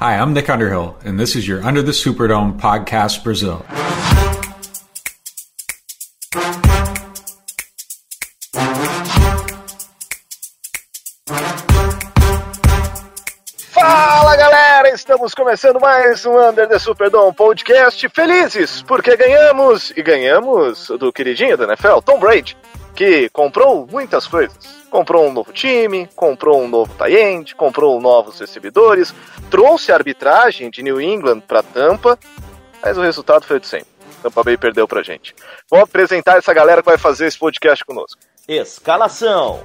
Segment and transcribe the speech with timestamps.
[0.00, 3.66] Hi, I'm Nick Underhill, and this is your Under the Superdome podcast Brazil.
[13.72, 18.08] Fala galera, estamos começando mais um Under the Superdome podcast.
[18.08, 22.56] Felizes porque ganhamos e ganhamos do queridinho da NFL, Tom Brady,
[22.98, 24.58] que comprou muitas coisas.
[24.90, 29.14] Comprou um novo time, comprou um novo tie-end, comprou novos recebedores,
[29.48, 32.18] trouxe a arbitragem de New England para Tampa,
[32.82, 33.86] mas o resultado foi o de sempre.
[34.20, 35.32] Tampa Bay perdeu pra gente.
[35.70, 38.20] Vou apresentar essa galera que vai fazer esse podcast conosco.
[38.48, 39.60] Escalação: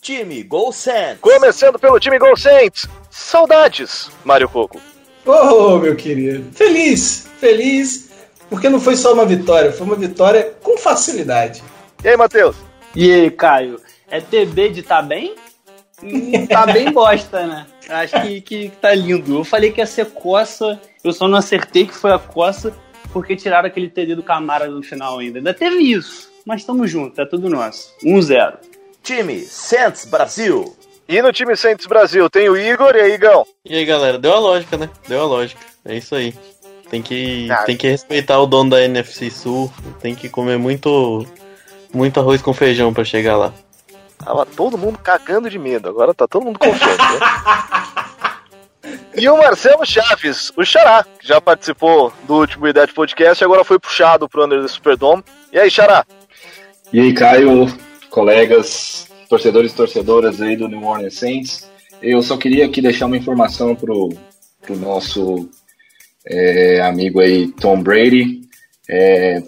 [0.00, 1.18] Time Gol Saints.
[1.20, 2.88] Começando pelo time Gol Saints.
[3.10, 4.80] Saudades, Mário Coco.
[5.24, 6.52] Oh, meu querido.
[6.52, 8.10] Feliz, feliz,
[8.48, 11.64] porque não foi só uma vitória, foi uma vitória com facilidade.
[12.04, 12.54] E aí, Matheus?
[12.96, 13.78] E aí, Caio?
[14.10, 15.34] É TB de tá bem?
[16.02, 17.66] Hum, tá bem bosta, né?
[17.88, 19.38] Acho que, que tá lindo.
[19.38, 22.74] Eu falei que ia ser coça, eu só não acertei que foi a coça,
[23.12, 25.38] porque tiraram aquele TD do Camara no final ainda.
[25.38, 27.92] Ainda teve isso, mas tamo junto, é tudo nosso.
[28.02, 28.54] 1-0.
[29.02, 30.76] Time Saints Brasil.
[31.08, 33.46] E no time Saints Brasil tem o Igor e aí, Igão.
[33.64, 34.90] E aí, galera, deu a lógica, né?
[35.06, 35.60] Deu a lógica.
[35.84, 36.34] É isso aí.
[36.90, 37.62] Tem que, Ah.
[37.62, 39.72] tem que respeitar o dono da NFC Sul.
[40.00, 41.24] Tem que comer muito,
[41.92, 43.52] muito arroz com feijão pra chegar lá.
[44.18, 47.02] Tava todo mundo cagando de medo, agora tá todo mundo confiante.
[47.02, 48.96] né?
[49.16, 53.64] E o Marcelo Chaves, o Xará, que já participou do último Idade Podcast e agora
[53.64, 55.24] foi puxado pro Under the Superdome.
[55.52, 56.04] E aí, Xará?
[56.92, 57.66] E aí, Caio,
[58.10, 61.68] colegas, torcedores e torcedoras aí do New Orleans Saints.
[62.02, 64.10] Eu só queria aqui deixar uma informação pro,
[64.60, 65.48] pro nosso
[66.26, 68.42] é, amigo aí, Tom Brady.
[68.88, 69.42] É,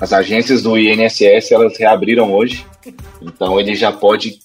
[0.00, 2.66] as agências do INSS, elas reabriram hoje,
[3.22, 4.38] então ele já pode,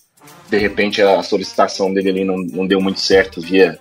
[0.50, 3.78] de repente, a solicitação dele ali não, não deu muito certo via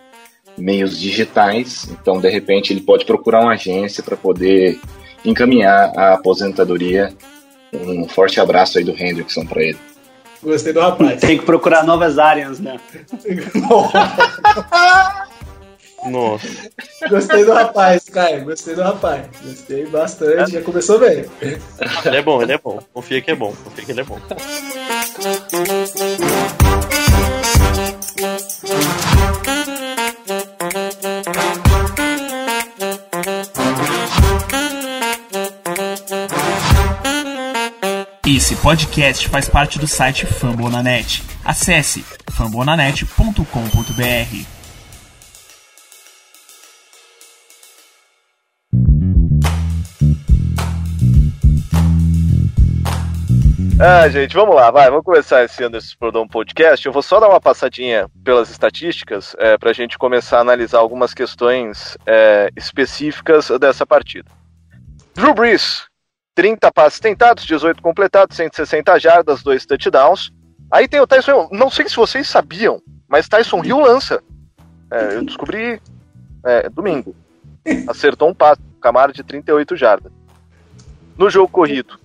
[0.57, 4.81] meios digitais, então, de repente, ele pode procurar uma agência para poder
[5.25, 7.13] encaminhar a aposentadoria
[7.73, 9.79] um forte abraço aí do Hendrickson para ele.
[10.43, 11.21] Gostei do rapaz.
[11.21, 12.79] Tem que procurar novas áreas, né?
[16.07, 16.47] Nossa.
[17.09, 18.45] Gostei do rapaz, Caio.
[18.45, 19.27] Gostei do rapaz.
[19.43, 20.53] Gostei bastante.
[20.53, 21.25] Já começou bem.
[21.41, 22.79] Ele é bom, ele é bom.
[22.93, 23.55] Confia que é bom.
[23.65, 24.19] Confia que ele é bom.
[38.27, 41.23] Esse podcast faz parte do site Fambonanet.
[41.45, 44.58] Acesse fambonanet.com.br.
[53.81, 56.85] Ah, gente, vamos lá, vai, vamos começar esse Anderson Prodom Podcast.
[56.85, 60.79] Eu vou só dar uma passadinha pelas estatísticas é, para a gente começar a analisar
[60.79, 64.29] algumas questões é, específicas dessa partida.
[65.15, 65.85] Drew Brees,
[66.35, 70.33] 30 passes tentados, 18 completados, 160 jardas, 2 touchdowns.
[70.73, 74.21] Aí tem o Tyson Hill, não sei se vocês sabiam, mas Tyson Hill lança.
[74.91, 75.81] É, eu descobri
[76.45, 77.15] é, domingo.
[77.87, 80.11] Acertou um passe, Camaro de 38 jardas.
[81.17, 81.97] No jogo corrido,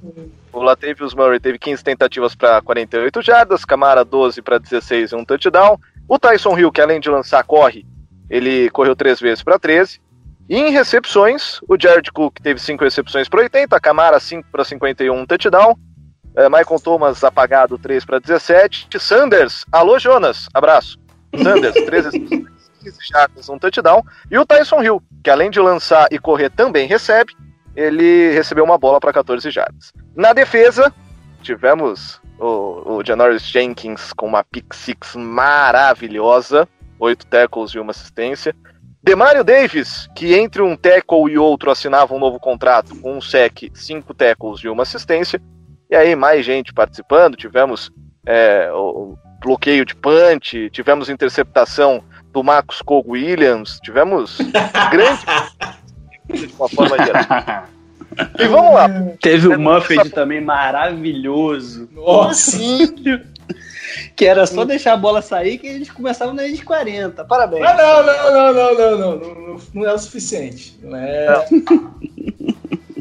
[0.53, 5.25] o Latavius Murray teve 15 tentativas para 48 jardas, Camara 12 para 16 e um
[5.25, 5.79] touchdown.
[6.07, 7.85] O Tyson Hill, que além de lançar, corre,
[8.29, 9.99] ele correu 3 vezes para 13.
[10.47, 15.17] E em recepções, o Jared Cook teve 5 recepções para 80, Camara 5 para 51,
[15.17, 15.75] um touchdown.
[16.35, 18.87] É, Michael Thomas apagado 3 para 17.
[18.99, 20.97] Sanders, alô Jonas, abraço.
[21.41, 24.03] Sanders, 13 recepções, 15 jardas, um touchdown.
[24.29, 27.33] E o Tyson Hill, que além de lançar e correr também recebe,
[27.75, 29.91] ele recebeu uma bola para 14 jardas.
[30.15, 30.93] Na defesa,
[31.41, 36.67] tivemos o, o Janoris Jenkins com uma pick six maravilhosa,
[36.99, 38.55] oito tackles e uma assistência.
[39.01, 43.69] Demario Davis, que entre um tackle e outro assinava um novo contrato com um sec,
[43.73, 45.41] cinco tackles e uma assistência.
[45.89, 47.91] E aí mais gente participando, tivemos
[48.25, 52.01] é, o bloqueio de punch, tivemos interceptação
[52.31, 54.37] do Marcos Cole Williams, tivemos
[54.89, 55.21] grande
[56.31, 57.67] de uma forma geral.
[58.37, 58.87] E vamos lá.
[59.19, 61.89] Teve o Muffet também maravilhoso.
[61.91, 62.59] Nossa!
[64.15, 67.25] que era só deixar a bola sair que a gente começava na linha de 40.
[67.25, 67.63] Parabéns.
[67.65, 70.77] Ah, não, não, não, não, não, não, é o suficiente.
[70.81, 71.45] Não é.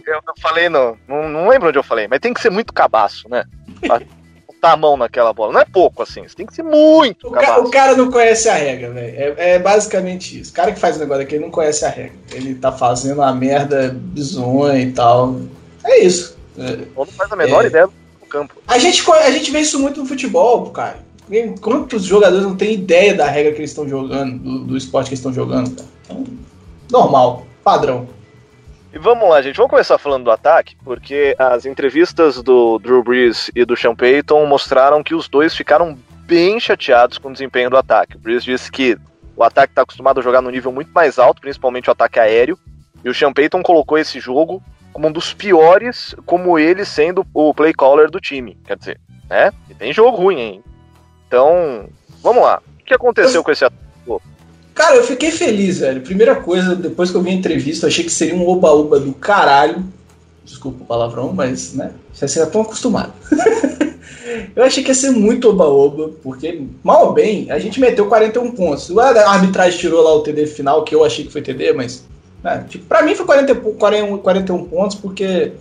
[0.06, 0.96] Eu não falei, não.
[1.06, 1.48] não.
[1.48, 3.44] lembro onde eu falei, mas tem que ser muito cabaço, né?
[4.62, 5.52] Botar a mão naquela bola.
[5.52, 8.48] Não é pouco assim, você tem que ser muito O, ca- o cara não conhece
[8.48, 9.34] a regra, velho.
[9.36, 10.52] É, é basicamente isso.
[10.52, 12.12] O cara que faz o negócio aqui ele não conhece a regra.
[12.30, 15.34] Ele tá fazendo uma merda bizonha e tal.
[15.84, 16.36] É isso.
[16.56, 16.78] É.
[16.94, 17.66] Ou não faz a menor É.
[17.66, 18.54] ideia do campo.
[18.68, 20.98] A, gente, a gente vê isso muito no futebol, cara.
[21.60, 25.14] Quantos jogadores não têm ideia da regra que eles estão jogando, do, do esporte que
[25.14, 25.88] eles estão jogando, cara?
[26.04, 26.24] Então,
[26.88, 28.06] normal, padrão.
[28.92, 29.56] E vamos lá, gente.
[29.56, 34.44] Vamos começar falando do ataque, porque as entrevistas do Drew Brees e do Sean Payton
[34.44, 35.96] mostraram que os dois ficaram
[36.26, 38.16] bem chateados com o desempenho do ataque.
[38.16, 38.98] O Brees disse que
[39.34, 42.58] o ataque está acostumado a jogar no nível muito mais alto, principalmente o ataque aéreo,
[43.02, 44.62] e o Sean Payton colocou esse jogo
[44.92, 48.58] como um dos piores, como ele sendo o play caller do time.
[48.66, 49.50] Quer dizer, né?
[49.70, 50.64] E tem jogo ruim, hein?
[51.26, 51.88] Então,
[52.22, 52.60] vamos lá.
[52.78, 53.82] O que aconteceu com esse ataque?
[54.74, 56.00] Cara, eu fiquei feliz, velho.
[56.00, 59.12] Primeira coisa, depois que eu vi a entrevista, eu achei que seria um oba-oba do
[59.12, 59.84] caralho.
[60.44, 61.92] Desculpa o palavrão, mas, né?
[62.12, 63.12] Vocês já estão acostumados.
[64.56, 68.50] eu achei que ia ser muito oba-oba, porque, mal ou bem, a gente meteu 41
[68.52, 68.96] pontos.
[68.96, 72.04] A arbitragem tirou lá o TD final, que eu achei que foi TD, mas.
[72.42, 75.52] Né, tipo, pra mim foi 40, 41, 41 pontos, porque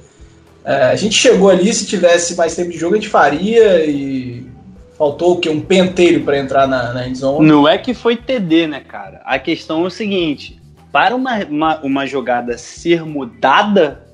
[0.63, 4.30] é, a gente chegou ali, se tivesse mais tempo de jogo, a gente faria e
[5.01, 5.49] Faltou o quê?
[5.49, 7.43] Um penteiro para entrar na, na endzone.
[7.43, 9.19] Não é que foi TD, né, cara?
[9.25, 10.61] A questão é o seguinte:
[10.91, 14.05] para uma, uma, uma jogada ser mudada.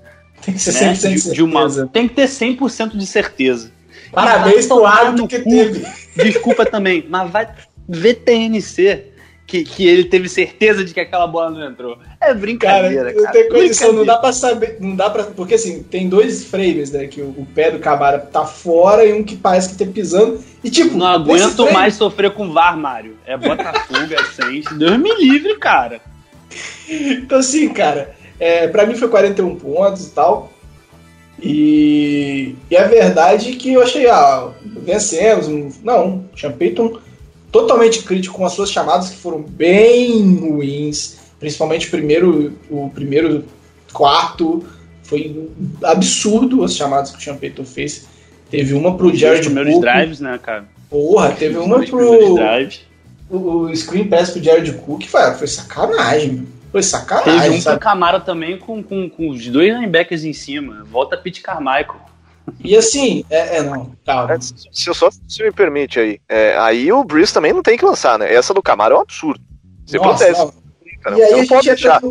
[0.41, 1.43] Tem que ser 100% né, de, de, certeza.
[1.43, 3.69] Uma, tem que ter 100% de certeza.
[4.13, 5.85] Parabéns pro árbitro que teve.
[6.15, 7.49] Desculpa também, mas vai
[7.89, 9.07] VTNC
[9.47, 11.97] que, que ele teve certeza de que aquela bola não entrou.
[12.19, 13.25] É brincadeira, cara.
[13.25, 16.91] Não tem condição, não dá pra saber, não dá para Porque assim, tem dois frames,
[16.91, 17.07] né?
[17.07, 20.43] Que o, o, pé do Camara tá fora e um que parece que tá pisando.
[20.61, 20.97] E tipo.
[20.97, 21.71] Não aguento frame...
[21.71, 23.17] mais sofrer com VAR, Mário.
[23.25, 24.73] É Botafogo, é Sente.
[24.75, 26.01] Deus me livre, cara.
[26.89, 30.51] Então assim, cara, é, pra mim foi 41 pontos e tal.
[31.41, 34.49] E, e a verdade é que eu achei, ah,
[34.83, 35.81] vencemos.
[35.81, 36.99] Não, Sean Payton
[37.51, 43.45] totalmente crítico com as suas chamadas que foram bem ruins, principalmente o primeiro, o primeiro
[43.93, 44.65] quarto
[45.03, 45.49] foi
[45.83, 48.07] absurdo as chamadas que o Champeito fez.
[48.49, 49.83] Teve uma pro Jared Os primeiros Cook.
[49.83, 50.65] drives, né, cara?
[50.89, 52.37] Porra, teve uma pro
[53.29, 56.47] o, o screen pass pro Jared Cook, foi, foi sacanagem.
[56.71, 57.41] Foi sacanagem.
[57.41, 57.77] Teve um sabe?
[57.77, 60.85] pro Camara também com, com, com os dois linebackers em cima.
[60.85, 61.99] Volta Pete Carmichael.
[62.63, 64.33] E assim, é, é não, calma.
[64.33, 67.85] É, se, só se me permite aí, é, aí o Breeze também não tem que
[67.85, 68.33] lançar, né?
[68.33, 69.41] Essa do Camaro é um absurdo.
[69.85, 70.53] Se Nossa, acontece.
[71.01, 72.01] Cara, e aí a gente deixar.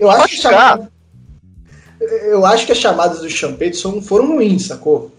[0.00, 0.90] Eu acho, chamada,
[2.00, 5.10] eu acho que as chamadas do Champeito foram ruins, sacou?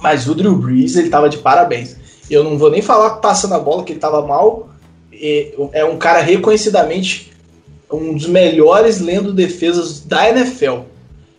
[0.00, 1.96] Mas o Drew Brees, ele tava de parabéns.
[2.30, 4.68] Eu não vou nem falar passando a bola que ele tava mal.
[5.72, 7.32] É um cara reconhecidamente
[7.92, 10.80] um dos melhores lendo defesas da NFL.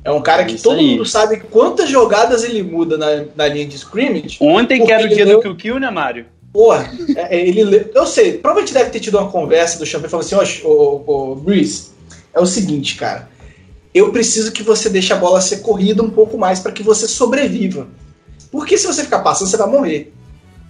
[0.03, 0.91] É um cara que Isso todo aí.
[0.91, 4.37] mundo sabe quantas jogadas ele muda na, na linha de scrimmage.
[4.41, 5.37] Ontem que era o dia leu...
[5.37, 6.25] do Kill Kill, né, Mário?
[6.51, 10.09] Porra, é, é, ele, eu sei, provavelmente deve ter tido uma conversa do Champion e
[10.09, 11.91] falou assim: oh, oh, Breeze,
[12.33, 13.29] é o seguinte, cara.
[13.93, 17.07] Eu preciso que você deixe a bola ser corrida um pouco mais para que você
[17.07, 17.87] sobreviva.
[18.51, 20.13] Porque se você ficar passando, você vai morrer.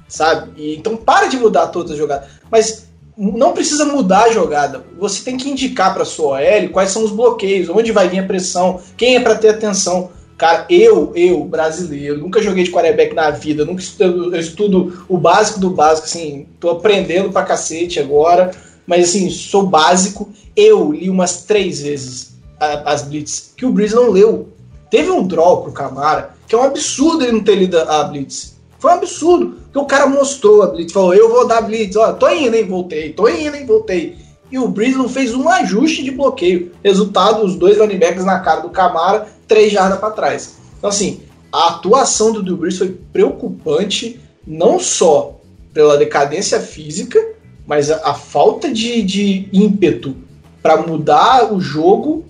[0.08, 0.52] Sabe?
[0.58, 2.30] E, então para de mudar todas as jogadas.
[2.52, 2.88] Mas
[3.18, 4.84] não precisa mudar a jogada.
[4.98, 8.28] Você tem que indicar para sua OL quais são os bloqueios, onde vai vir a
[8.28, 10.10] pressão, quem é para ter atenção.
[10.38, 15.16] Cara, eu, eu, brasileiro, nunca joguei de quarterback na vida, nunca estudo, eu estudo o
[15.18, 18.50] básico do básico, assim, tô aprendendo pra cacete agora,
[18.88, 20.30] mas assim, sou básico.
[20.56, 24.50] Eu li umas três vezes as blitz que o Breeze não leu.
[24.90, 28.56] Teve um draw pro Camara, que é um absurdo ele não ter lido a blitz.
[28.80, 29.61] Foi um absurdo.
[29.72, 32.66] Porque o cara mostrou a blitz, falou, eu vou dar blitz, ó, tô indo, hein,
[32.66, 34.18] voltei, tô indo, hein, voltei.
[34.52, 36.74] E o Breeze não fez um ajuste de bloqueio.
[36.84, 40.58] Resultado, os dois linebackers na cara do Camara, três jardas para trás.
[40.78, 45.40] Então, assim, a atuação do Drew foi preocupante, não só
[45.74, 47.18] pela decadência física,
[47.66, 50.18] mas a, a falta de, de ímpeto
[50.62, 52.26] para mudar o jogo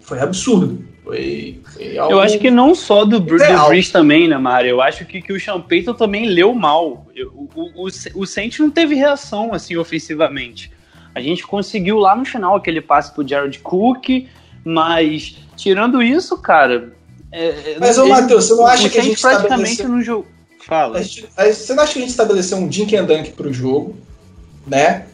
[0.00, 0.84] foi absurdo.
[1.04, 1.59] Foi,
[1.98, 2.12] algo...
[2.12, 4.70] Eu acho que não só do, do Breeze também, né, Mário?
[4.70, 7.06] Eu acho que, que o Payton também leu mal.
[7.34, 10.70] O, o, o, o Saints não teve reação, assim, ofensivamente.
[11.14, 14.26] A gente conseguiu lá no final aquele passe pro Jared Cook,
[14.64, 16.92] mas tirando isso, cara...
[17.32, 19.88] É, é mas, ô, Matheus, você não acha que a gente praticamente estabeleceu...
[19.88, 20.26] no jogo...
[20.66, 21.02] Fala.
[21.02, 23.96] Gente, você não acha que a gente estabeleceu um dink and dunk pro jogo,
[24.66, 25.06] né?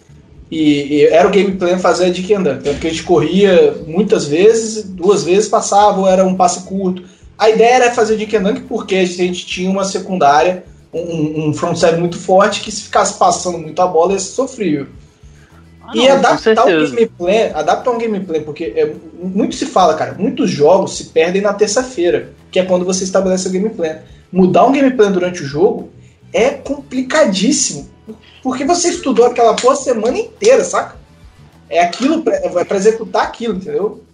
[0.50, 2.62] E, e, era o gameplay fazer a dick and dunk.
[2.62, 7.02] Tanto que a gente corria muitas vezes, duas vezes passava, ou era um passe curto.
[7.38, 11.54] A ideia era fazer dick and dunk porque a gente tinha uma secundária, um, um
[11.54, 14.86] front side muito forte, que se ficasse passando muito a bola ia ser sofrível.
[15.82, 20.50] Ah, e adaptar o gameplay, adaptar um gameplay, porque é, muito se fala, cara, muitos
[20.50, 23.96] jogos se perdem na terça-feira, que é quando você estabelece o gameplay.
[24.32, 25.90] Mudar um gameplay durante o jogo
[26.32, 27.88] é complicadíssimo
[28.46, 30.96] porque você estudou aquela porra semana inteira, saca?
[31.68, 34.04] É aquilo, pra, é pra executar aquilo, entendeu?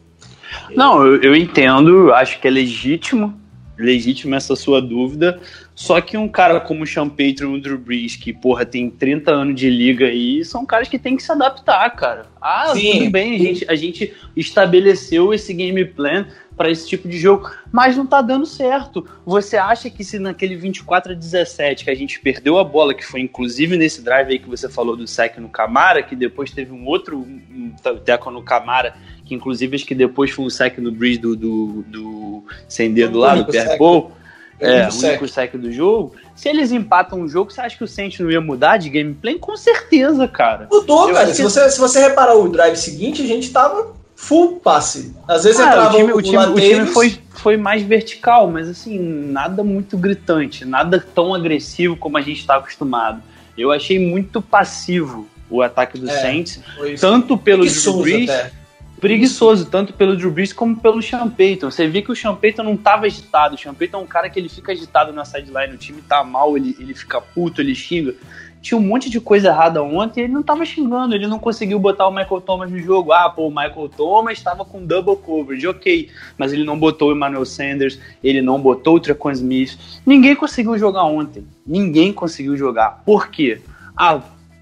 [0.74, 3.38] Não, eu, eu entendo, acho que é legítimo
[3.76, 5.38] legítima essa sua dúvida.
[5.74, 9.30] Só que um cara como o Payton e o Drew Brees, que, porra, tem 30
[9.30, 12.26] anos de liga aí, são caras que tem que se adaptar, cara.
[12.40, 13.00] Ah, Sim.
[13.00, 16.26] tudo bem, a gente, a gente estabeleceu esse game plan
[16.62, 19.04] para esse tipo de jogo, mas não tá dando certo.
[19.26, 23.04] Você acha que se naquele 24 a 17 que a gente perdeu a bola, que
[23.04, 26.71] foi inclusive nesse drive aí que você falou do sec no Camara, que depois teve
[26.73, 30.92] um outro um, teco no Camara, que inclusive acho que depois foi um sec no
[30.92, 33.76] Breeze do, do, do sem dedo lá, do Pierre.
[33.76, 34.12] Paul.
[34.61, 36.14] É o único sec do jogo.
[36.37, 39.37] Se eles empatam o jogo, você acha que o Saints não ia mudar de gameplay?
[39.37, 40.69] Com certeza, cara.
[40.71, 41.35] Mudou, Eu cara.
[41.35, 45.12] Se que- você, se você reparar o drive seguinte, a gente tava full passe.
[45.26, 48.69] Às vezes Ah, entrava o time, o time, o time foi, foi mais vertical, mas
[48.69, 53.21] assim, nada muito gritante, nada tão agressivo como a gente está acostumado.
[53.59, 56.61] Eu achei muito passivo o ataque do É, Saints,
[57.00, 58.52] tanto pelo Drew preguiçoso Brees, até.
[59.00, 61.69] preguiçoso, tanto pelo Drew Brees como pelo Sean Payton.
[61.71, 63.57] Você vê que o Sean Payton não estava agitado.
[63.57, 66.23] O Sean Payton é um cara que ele fica agitado na sideline, o time tá
[66.23, 68.14] mal, ele, ele fica puto, ele xinga.
[68.62, 72.07] Tinha um monte de coisa errada ontem, ele não tava xingando, ele não conseguiu botar
[72.07, 73.12] o Michael Thomas no jogo.
[73.12, 76.09] Ah, pô, o Michael Thomas estava com double coverage, ok.
[76.38, 79.76] Mas ele não botou o Emmanuel Sanders, ele não botou o Trequan Smith.
[80.07, 81.45] Ninguém conseguiu jogar ontem.
[81.66, 83.02] Ninguém conseguiu jogar.
[83.04, 83.61] Por quê?
[83.97, 84.21] A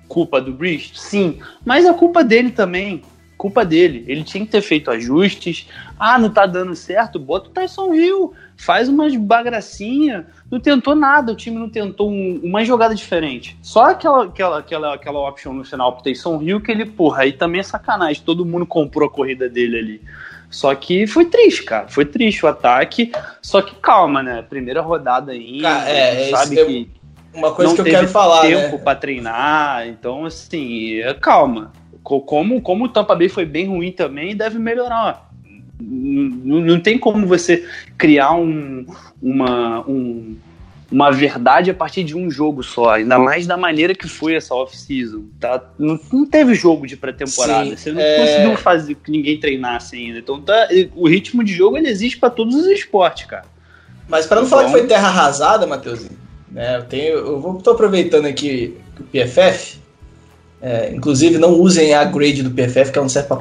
[0.09, 0.91] culpa do Brees?
[0.95, 1.39] Sim.
[1.65, 3.03] Mas a culpa dele também
[3.41, 4.05] culpa dele.
[4.07, 5.67] Ele tinha que ter feito ajustes.
[5.99, 7.19] Ah, não tá dando certo?
[7.19, 8.35] Bota o Tyson Hill.
[8.55, 10.27] Faz umas bagracinha.
[10.51, 11.33] Não tentou nada.
[11.33, 13.57] O time não tentou um- uma jogada diferente.
[13.63, 17.33] Só aquela, aquela, aquela, aquela option no final pro Tyson Hill que ele, porra, aí
[17.33, 18.23] também é sacanagem.
[18.23, 20.03] Todo mundo comprou a corrida dele ali.
[20.51, 21.89] Só que foi triste, cara.
[21.89, 23.11] Foi triste o ataque.
[23.41, 24.43] Só que calma, né?
[24.43, 25.63] Primeira rodada ainda.
[25.63, 26.91] Cara, é, é sabe que
[27.33, 28.83] Uma coisa não que eu quero falar, tempo né?
[28.85, 29.89] pra treinar.
[29.89, 31.73] Então, assim, é, calma.
[32.03, 35.31] Co- Como, como o Tampa Bay foi bem ruim também, deve melhorar.
[35.81, 37.67] Não, não tem como você
[37.97, 38.85] criar um,
[39.23, 40.37] uma, um-
[40.91, 42.95] uma verdade a partir de um jogo só.
[42.95, 45.25] Ainda mais da maneira que foi essa off-season.
[45.39, 45.63] Tá?
[45.79, 47.77] Não, não teve jogo de pré-temporada.
[47.77, 48.17] Você não é.
[48.17, 50.19] conseguiu fazer que ninguém treinasse ainda.
[50.19, 53.45] Então tá, o ritmo de jogo ele existe para todos os esportes, cara.
[54.09, 56.19] Mas para não falar que Então- foi terra arrasada, Matheusinho,
[56.51, 56.79] né?
[56.79, 59.79] Eu tenho, eu vou tô aproveitando aqui o PFF.
[60.63, 63.41] É, inclusive não usem a grade do PFF, que ela não serve pra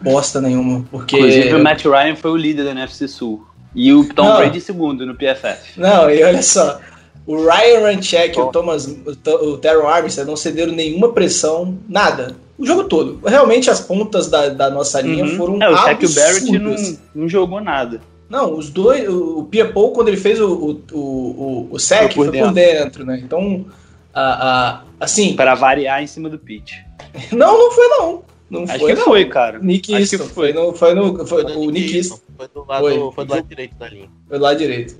[0.00, 3.44] bosta nenhuma, porque Inclusive, o Matt Ryan foi o líder da NFC Sul.
[3.74, 4.36] E o Tom Não.
[4.38, 5.78] Brady segundo no PFF.
[5.78, 6.80] Não, e olha só.
[7.26, 11.76] O Ryan Ranchek e o Thomas, o, T- o Teron Armstead não cederam nenhuma pressão,
[11.86, 12.34] nada.
[12.56, 13.20] O jogo todo.
[13.24, 15.36] Realmente as pontas da, da nossa linha Uhum.
[15.36, 16.98] foram É, o Shaq Barrett absurdas.
[17.14, 18.00] não, não jogou nada.
[18.30, 19.06] Não, os dois.
[19.08, 22.46] O, o Pia Paul, quando ele fez o, o, o, o, sec, Foi foi por
[22.46, 23.20] por dentro, né?
[23.22, 23.66] Então,
[24.12, 25.34] a, a- assim.
[25.36, 26.72] Pra variar em cima do Pitch.
[27.32, 28.22] Não, não foi, não.
[28.50, 29.04] Não Acho foi, que não.
[29.04, 29.58] foi, cara.
[29.58, 30.28] Nick Acho que Easton.
[30.28, 30.52] foi.
[30.52, 33.12] Foi no, foi no, foi, Foi do o Nick Easton Foi do lado, Foi.
[33.12, 33.24] foi.
[33.26, 34.08] do lado direito da linha.
[34.28, 34.96] foi lá direito.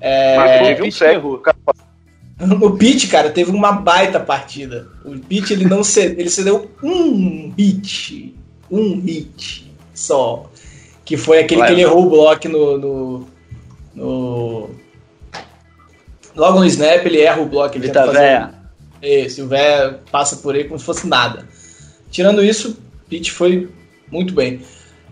[0.00, 1.42] É, teve um errou.
[2.62, 4.88] o Pitt, cara, teve uma baita partida.
[5.04, 8.34] O Pitt, ele não cedeu, ele cedeu um hit.
[8.70, 10.50] Um hit só.
[11.04, 13.26] Que foi aquele Vai, que ele errou o bloco no, no,
[13.94, 14.70] no-
[16.34, 17.76] Logo no snap, ele erra o bloco.
[17.76, 18.54] Ele Vita tenta fazer Véia.
[19.02, 21.46] Esse, o Vé passa por ele como se fosse nada.
[22.10, 22.76] Tirando isso,
[23.08, 23.68] Pitt foi
[24.10, 24.60] muito bem.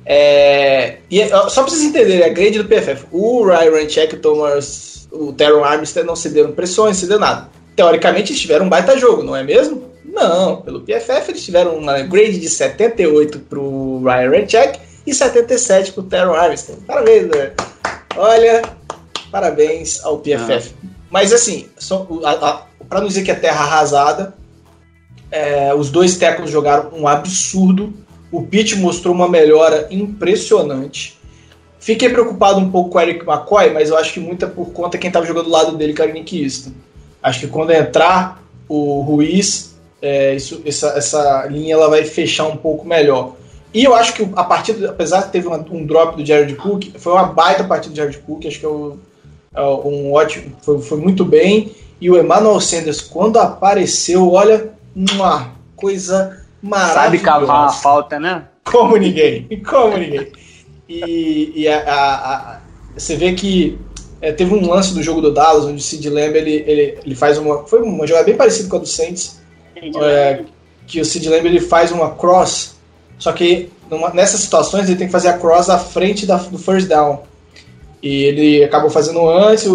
[0.05, 3.07] É, e só pra vocês entenderem, a grade do PFF.
[3.13, 7.49] O Ryan Ranchek, o Thomas, o Teron Armstead não cederam pressões, cederam nada.
[7.77, 9.91] Teoricamente, eles tiveram um baita jogo, não é mesmo?
[10.05, 16.03] Não, pelo PFF eles tiveram uma grade de 78 pro Ryan Ranchek e 77 pro
[16.03, 16.81] Teron Armstead.
[16.83, 17.53] Parabéns, né?
[18.17, 18.63] Olha,
[19.31, 20.75] parabéns ao PFF.
[21.13, 24.35] Mas assim, só, o- a- a- pra não dizer que é terra arrasada,
[25.31, 27.93] é, os dois tecos jogaram um absurdo.
[28.31, 31.19] O Pitt mostrou uma melhora impressionante.
[31.79, 34.73] Fiquei preocupado um pouco com o Eric McCoy, mas eu acho que muito é por
[34.73, 36.71] conta quem estava jogando do lado dele, que era o Nick Easton.
[37.23, 42.57] Acho que quando entrar o Ruiz, é, isso- essa, essa linha ela vai fechar um
[42.57, 43.35] pouco melhor.
[43.75, 46.85] E eu acho que a partida, apesar de teve uma- um drop do Jared Cook,
[46.99, 49.12] foi uma baita partida do Jared Cook, acho que o- é
[49.61, 51.73] um ótimo, foi, foi muito bem.
[52.01, 56.95] E o Emmanuel Sanders, quando apareceu, olha, uma coisa maravilhosa.
[56.95, 58.45] Sabe cavar uma falta, né?
[58.65, 60.29] Como ninguém, como ninguém.
[60.89, 62.61] E, e a, a- a-
[62.97, 63.79] você vê que
[64.21, 67.15] é, teve um lance do jogo do Dallas, onde o Sid Lamb ele, ele, ele
[67.15, 67.65] faz uma.
[67.67, 69.41] Foi uma jogada bem parecida com a do Saints,
[70.05, 70.45] é,
[70.87, 72.77] que o Sid Lamb ele faz uma cross,
[73.19, 76.59] só que numa- nessas situações ele tem que fazer a cross à frente da, do
[76.59, 77.21] first down.
[78.03, 79.67] E ele acabou fazendo antes,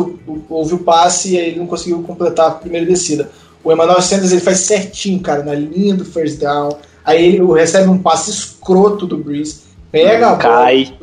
[0.50, 3.30] houve o passe e aí ele não conseguiu completar a primeira descida.
[3.64, 6.78] O Emmanuel Sanders ele faz certinho, cara, na linha do first down.
[7.06, 10.94] Aí ele recebe um passe escroto do Breeze, pega a bola, Cai.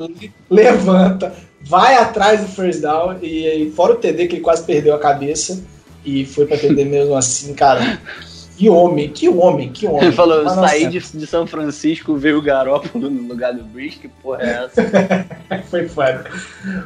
[0.50, 4.98] levanta, vai atrás do first down e, fora o TD que ele quase perdeu a
[4.98, 5.62] cabeça
[6.04, 7.98] e foi pra TD mesmo assim, cara.
[8.56, 10.04] Que homem, que homem, que homem.
[10.04, 13.64] Ele falou, eu Mas, saí de, de São Francisco, veio o Garópolo no lugar do
[13.64, 15.26] Brice, que porra é essa?
[15.68, 16.24] foi foda.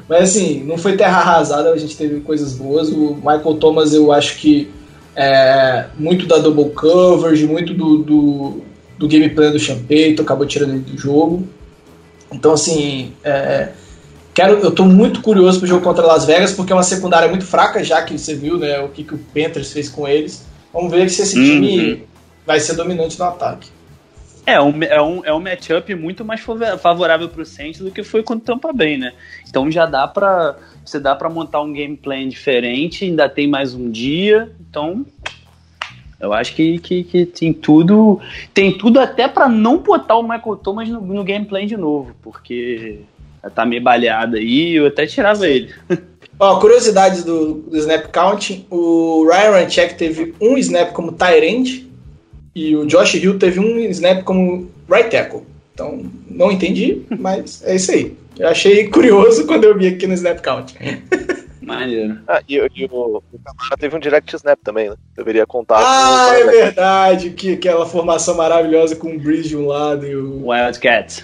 [0.09, 2.89] Mas assim, não foi terra arrasada, a gente teve coisas boas.
[2.89, 4.71] O Michael Thomas, eu acho que
[5.15, 8.63] é, muito da double coverage, muito do, do,
[8.97, 11.47] do gameplay do Champeito, acabou tirando ele do jogo.
[12.33, 13.69] Então, assim, é,
[14.33, 17.45] quero, eu tô muito curioso pro jogo contra Las Vegas, porque é uma secundária muito
[17.45, 20.48] fraca, já que você viu né, o que, que o Panthers fez com eles.
[20.73, 22.01] Vamos ver se esse time Uhum.
[22.47, 23.71] vai ser dominante no ataque.
[24.47, 28.03] É um, é um, é um matchup muito mais favo- favorável pro Saints do que
[28.03, 29.13] foi contra o Tampa Bay, né?
[29.49, 30.57] Então já dá pra.
[30.85, 35.05] Você dá pra montar um game plan diferente, ainda tem mais um dia, então.
[36.19, 38.21] Eu acho que, que, que tem tudo.
[38.55, 42.17] Tem tudo até pra não botar o Michael Thomas no, no game plan de novo,
[42.23, 43.01] porque
[43.55, 45.73] tá meio baleado aí, eu até tirava ele.
[46.41, 51.91] Ó, curiosidades do, do snap counting, o Ryan Ranchek teve um snap como tight end
[52.55, 55.43] e o Josh Hill teve um snap como right tackle.
[55.75, 58.17] Então, não entendi, mas é isso aí.
[58.39, 60.75] Eu achei curioso quando eu vi aqui no snap count.
[61.61, 62.19] Maneiro.
[62.27, 64.97] Ah, e, e o, o Camara teve um direct snap também, né?
[65.15, 65.81] Deveria contar.
[65.81, 70.47] Ah, é verdade, que aquela formação maravilhosa com o Breeze de um lado e o
[70.47, 71.23] Wildcat.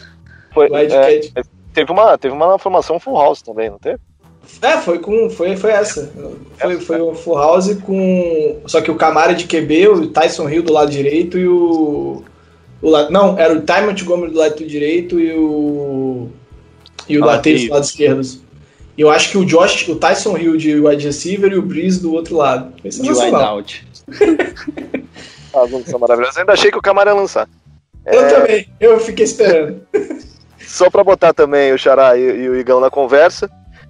[0.52, 1.32] Foi, Wildcat.
[1.34, 1.42] é,
[1.72, 3.98] teve, uma, teve uma formação full house também, não teve?
[4.62, 5.28] É, foi com.
[5.30, 6.10] Foi, foi essa.
[6.58, 8.60] Foi, foi o Full House com.
[8.66, 12.22] Só que o Camara de QB, o Tyson Hill do lado direito e o.
[12.82, 16.28] o não, era o Ty Montgomery do lado direito e o.
[17.08, 18.22] E o Ah, Lateiro do lado esquerdo.
[18.96, 22.00] E eu acho que o Josh, o Tyson Hill de wide receiver e o Breeze
[22.00, 22.72] do outro lado.
[22.80, 23.56] Foi De sensacional.
[23.56, 23.86] wideout.
[25.56, 26.36] Ah, As lanças maravilhosas.
[26.36, 27.48] Ainda achei que o Camara ia lançar.
[28.06, 29.80] Eu É, também, eu fiquei esperando.
[30.58, 33.48] Só pra botar também o Xará e, e o Igão na conversa.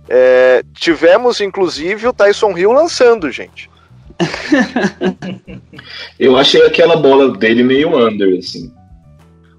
[0.09, 3.71] É, tivemos, inclusive, o Tyson Hill lançando, gente.
[6.19, 8.73] Eu achei aquela bola dele meio under, assim.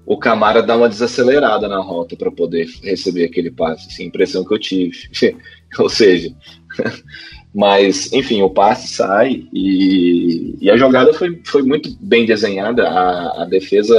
[0.06, 4.54] O Camara dá uma desacelerada na rota para poder receber aquele passe, assim, impressão que
[4.54, 4.96] eu tive.
[5.78, 6.32] Ou seja,
[7.52, 12.88] mas enfim, o passe sai e, e a jogada foi, foi muito bem desenhada.
[12.88, 13.98] A, a defesa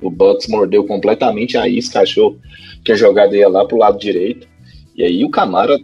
[0.00, 2.38] do Bucks mordeu completamente a isca, achou
[2.84, 4.46] que a jogada ia lá pro lado direito.
[4.98, 5.78] E aí o Camara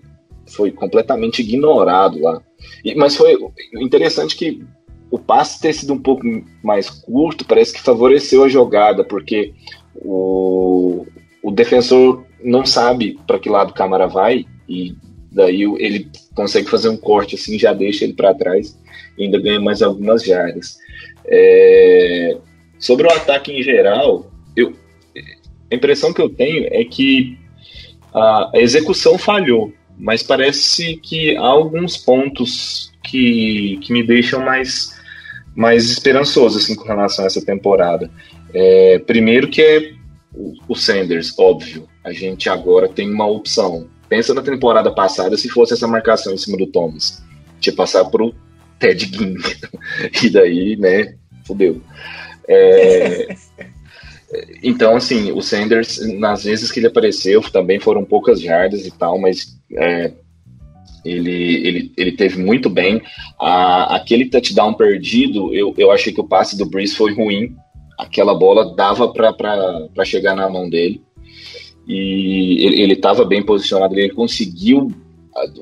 [0.48, 2.42] foi completamente ignorado lá.
[2.84, 3.38] E- mas foi
[3.74, 4.60] interessante que
[5.08, 6.24] o passe ter sido um pouco
[6.62, 9.54] mais curto parece que favoreceu a jogada, porque
[9.94, 11.06] o,
[11.40, 14.96] o defensor não sabe para que lado o Camara vai e
[15.30, 18.76] daí ele consegue fazer um corte assim, já deixa ele para trás
[19.16, 20.76] e ainda ganha mais algumas jardas.
[21.26, 22.36] É,
[22.80, 24.72] sobre o ataque em geral, eu,
[25.70, 27.38] a impressão que eu tenho é que
[28.14, 34.94] a execução falhou, mas parece que há alguns pontos que, que me deixam mais,
[35.54, 38.10] mais esperançoso assim, com relação a essa temporada.
[38.52, 39.92] É, primeiro que é
[40.32, 41.88] o, o Sanders, óbvio.
[42.04, 43.88] A gente agora tem uma opção.
[44.08, 47.22] Pensa na temporada passada se fosse essa marcação em cima do Thomas.
[47.60, 48.34] Tinha passar pro
[48.78, 49.34] Ted Ginn.
[50.22, 51.14] e daí, né,
[51.46, 51.80] fudeu.
[52.46, 53.34] É,
[54.62, 59.18] então, assim, o Sanders, nas vezes que ele apareceu, também foram poucas jardas e tal,
[59.18, 60.12] mas é,
[61.04, 63.02] ele, ele, ele teve muito bem.
[63.38, 67.54] A, aquele touchdown perdido, eu, eu achei que o passe do Breeze foi ruim.
[67.98, 71.02] Aquela bola dava para chegar na mão dele.
[71.86, 74.90] E ele estava bem posicionado, ele conseguiu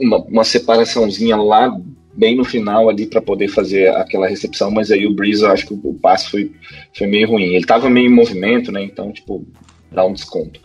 [0.01, 1.77] uma, uma separaçãozinha lá
[2.15, 5.67] bem no final ali para poder fazer aquela recepção, mas aí o Breeze, eu acho
[5.67, 6.53] que o, passe foi,
[6.97, 7.45] foi meio ruim.
[7.45, 8.83] Ele estava meio em movimento, né?
[8.83, 9.47] Então, tipo,
[9.91, 10.61] dá um desconto.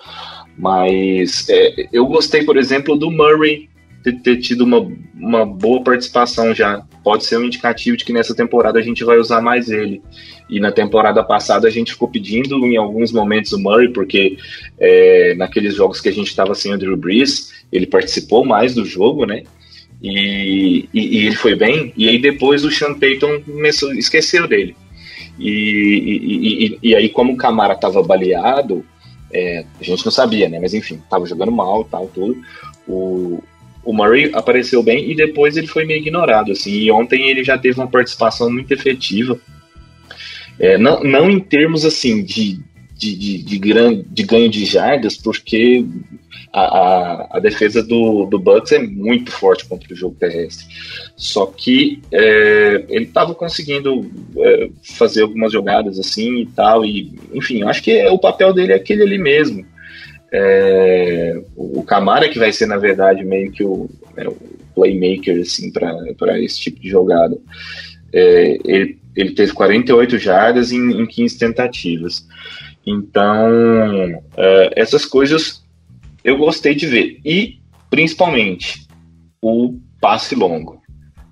[0.57, 3.69] Mas é, eu gostei, por exemplo, do Murray
[4.03, 6.81] ter, ter tido uma, uma boa participação já.
[7.03, 10.01] Pode ser um indicativo de que nessa temporada a gente vai usar mais ele.
[10.49, 14.37] E na temporada passada a gente ficou pedindo em alguns momentos o Murray, porque
[14.79, 18.85] é, naqueles jogos que a gente estava sem o Drew Brees, ele participou mais do
[18.85, 19.43] jogo, né?
[20.01, 21.93] E, e, e ele foi bem.
[21.95, 24.75] E aí depois o Sean Payton começou, esqueceu dele.
[25.39, 28.83] E, e, aí, como o Camara estava baleado,
[29.31, 30.59] é, a gente não sabia, né?
[30.59, 32.35] Mas enfim, estava jogando mal tal, tudo.
[32.87, 33.43] O,
[33.83, 36.71] o Murray apareceu bem e depois ele foi meio ignorado, assim.
[36.71, 39.39] E ontem ele já teve uma participação muito efetiva.
[40.59, 42.59] É, não, não em termos, assim, de,
[42.95, 45.85] de, de, de, gran, de ganho de jardas, porque
[46.57, 50.65] a, a, a, defesa do, do Bucks é muito forte contra o jogo terrestre.
[51.15, 56.83] Só que é, ele estava conseguindo é, fazer algumas jogadas assim e tal.
[56.83, 59.63] E, enfim, acho que o papel dele é aquele ali mesmo.
[60.33, 64.35] É, o Camara que vai ser, na verdade, meio que o, é, o
[64.73, 67.37] playmaker assim, para esse tipo de jogada.
[68.11, 72.27] É, ele, ele teve 48 jardas em, em 15 tentativas.
[72.83, 75.56] Então, é, essas coisas
[76.27, 77.21] eu gostei de ver.
[77.23, 78.85] E, principalmente,
[79.41, 80.81] o passe longo.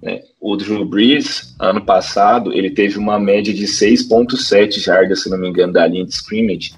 [0.01, 0.21] Né?
[0.39, 5.49] O Drew Brees, ano passado, ele teve uma média de 6.7 jardas, se não me
[5.49, 6.73] engano, da linha de scrimmage.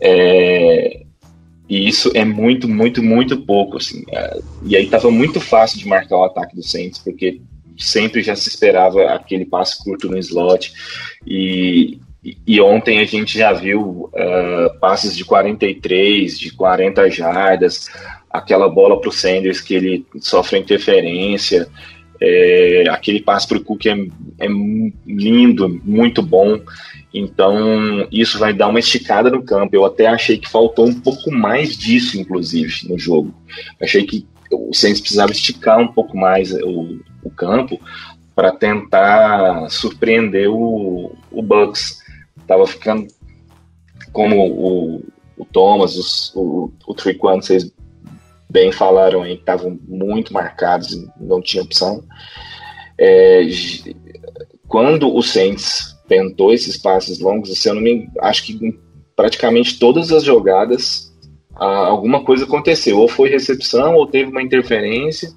[0.00, 1.02] É,
[1.68, 3.78] e isso é muito, muito, muito pouco.
[3.78, 4.04] Assim.
[4.12, 7.40] É, e aí estava muito fácil de marcar o ataque do Saints, porque
[7.76, 10.72] sempre já se esperava aquele passe curto no slot.
[11.26, 17.88] E, e ontem a gente já viu uh, passes de 43, de 40 jardas,
[18.28, 21.68] aquela bola para o Sanders que ele sofre interferência.
[22.20, 24.48] É, aquele passe para o Cook é, é,
[25.06, 26.60] lindo, muito bom.
[27.14, 29.74] Então, isso vai dar uma esticada no campo.
[29.74, 33.32] Eu até achei que faltou um pouco mais disso, inclusive, no jogo.
[33.80, 37.80] Achei que o Saints precisava esticar um pouco mais o, o campo
[38.34, 42.00] para tentar surpreender o, o Bucks.
[42.48, 43.06] Tava ficando
[44.12, 45.04] como o,
[45.36, 47.72] o Thomas, os, o, o Triquan, vocês
[48.50, 52.02] bem falaram aí, estavam muito marcados, não tinha opção.
[52.98, 53.42] É,
[54.66, 58.78] quando o Saints tentou esses passes longos, eu não me acho que em
[59.14, 61.08] praticamente todas as jogadas
[61.54, 65.28] alguma coisa aconteceu, ou foi recepção, ou teve uma interferência,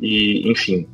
[0.00, 0.86] e enfim.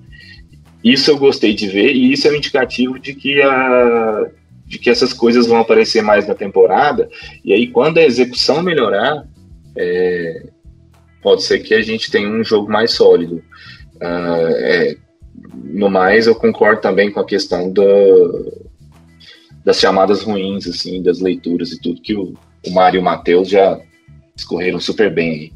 [0.83, 4.31] Isso eu gostei de ver, e isso é um indicativo de que, a,
[4.73, 7.07] de que essas coisas vão aparecer mais na temporada,
[7.45, 9.23] e aí quando a execução melhorar,
[9.77, 10.47] é,
[11.21, 13.43] pode ser que a gente tenha um jogo mais sólido.
[13.97, 14.97] Uh, é,
[15.63, 18.67] no mais, eu concordo também com a questão do,
[19.63, 22.33] das chamadas ruins, assim, das leituras e tudo, que o,
[22.67, 23.79] o Mário e o Matheus já
[24.35, 25.53] escorreram super bem aí.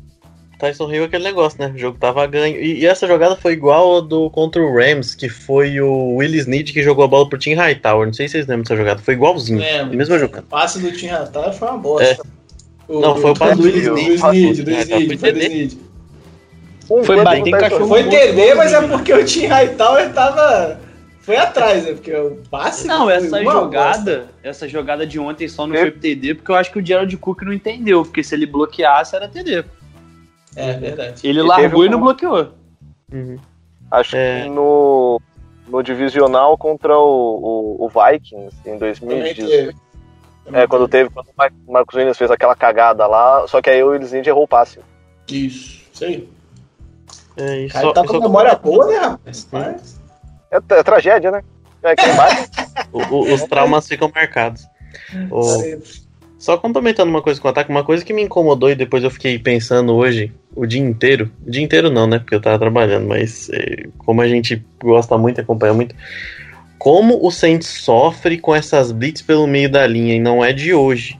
[0.59, 1.71] Tyson Hill é aquele negócio, né?
[1.75, 2.57] O jogo tava ganho.
[2.57, 6.47] E, e, essa jogada foi igual a do contra o Rams, que foi o Willis
[6.47, 8.07] Need que jogou a bola pro Tim Hightower.
[8.07, 9.03] Não sei se vocês lembram dessa jogada.
[9.03, 9.62] Foi igualzinho.
[9.62, 10.42] É, mesma jogada.
[10.42, 12.23] O passe do Tim Hightower foi uma bosta.
[12.23, 12.37] É.
[12.88, 13.88] O, não, foi o passe do Willis
[14.23, 14.62] Need.
[14.62, 17.05] Do Snead, foi do.
[17.05, 17.88] Foi bater em cachorro.
[17.88, 20.81] Foi entender, mas é porque o Tim Hightower tava.
[21.21, 21.92] Foi atrás, né?
[21.92, 22.87] Porque o passe.
[22.87, 24.29] Não, essa jogada, bosta.
[24.42, 27.14] essa jogada de ontem só não foi pro TD, porque eu acho que o Gerald
[27.16, 29.64] Cook não entendeu, porque se ele bloqueasse era TD.
[30.57, 31.27] É verdade.
[31.27, 31.85] Ele e largou um...
[31.85, 32.49] e não bloqueou.
[33.12, 33.38] Uhum.
[33.90, 34.42] Acho é...
[34.42, 35.21] que no,
[35.69, 39.87] no divisional contra o, o, o Vikings em 2018.
[40.53, 41.27] É, quando teve, quando
[41.66, 44.79] o Marcos Williams fez aquela cagada lá, só que aí o Willis errou o passe.
[45.29, 46.29] Isso, isso aí.
[47.37, 49.49] É, isso, cara tá com memória boa, né, rapaz?
[49.51, 50.01] Mas...
[50.51, 51.42] É, é, tragédia, né?
[51.83, 51.95] É,
[52.92, 54.64] o, o, os traumas ficam marcados.
[55.31, 55.42] O...
[56.47, 59.11] Só complementando uma coisa com o ataque, uma coisa que me incomodou e depois eu
[59.11, 61.29] fiquei pensando hoje, o dia inteiro.
[61.45, 62.21] O dia inteiro não, né?
[62.21, 65.93] Porque eu tava trabalhando, mas é, como a gente gosta muito, acompanha muito.
[66.79, 70.73] Como o Saints sofre com essas blitz pelo meio da linha e não é de
[70.73, 71.19] hoje.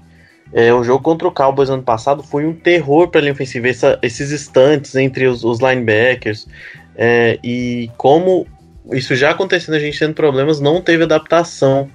[0.53, 3.67] É, o jogo contra o Cowboys ano passado foi um terror para a linha ofensiva,
[3.67, 6.47] essa, esses instantes entre os, os linebackers.
[6.95, 8.47] É, e como
[8.93, 11.91] isso já acontecendo, a gente tendo problemas, não teve adaptação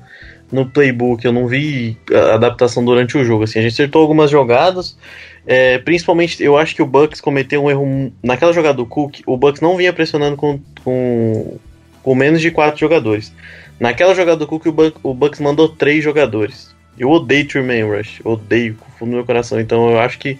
[0.52, 1.24] no playbook.
[1.24, 1.98] Eu não vi
[2.34, 3.44] adaptação durante o jogo.
[3.44, 4.98] Assim, a gente acertou algumas jogadas,
[5.46, 9.22] é, principalmente eu acho que o Bucks cometeu um erro naquela jogada do Cook.
[9.26, 11.58] O Bucks não vinha pressionando com, com,
[12.04, 13.34] com menos de quatro jogadores.
[13.80, 16.76] Naquela jogada do Cook, o, Bucks, o Bucks mandou três jogadores.
[16.98, 19.60] Eu odeio Tremaine Rush, odeio com fundo do meu coração.
[19.60, 20.38] Então eu acho que,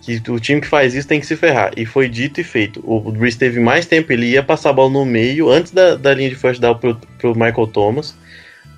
[0.00, 1.72] que o time que faz isso tem que se ferrar.
[1.76, 2.82] E foi dito e feito.
[2.82, 6.14] O Breeze teve mais tempo, ele ia passar a bola no meio, antes da, da
[6.14, 8.16] linha de first down pro, pro Michael Thomas.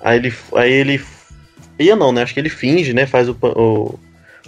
[0.03, 1.01] Aí ele, aí ele.
[1.79, 2.21] Ia não, né?
[2.21, 3.07] Acho que ele finge, né?
[3.07, 3.99] Faz o, o,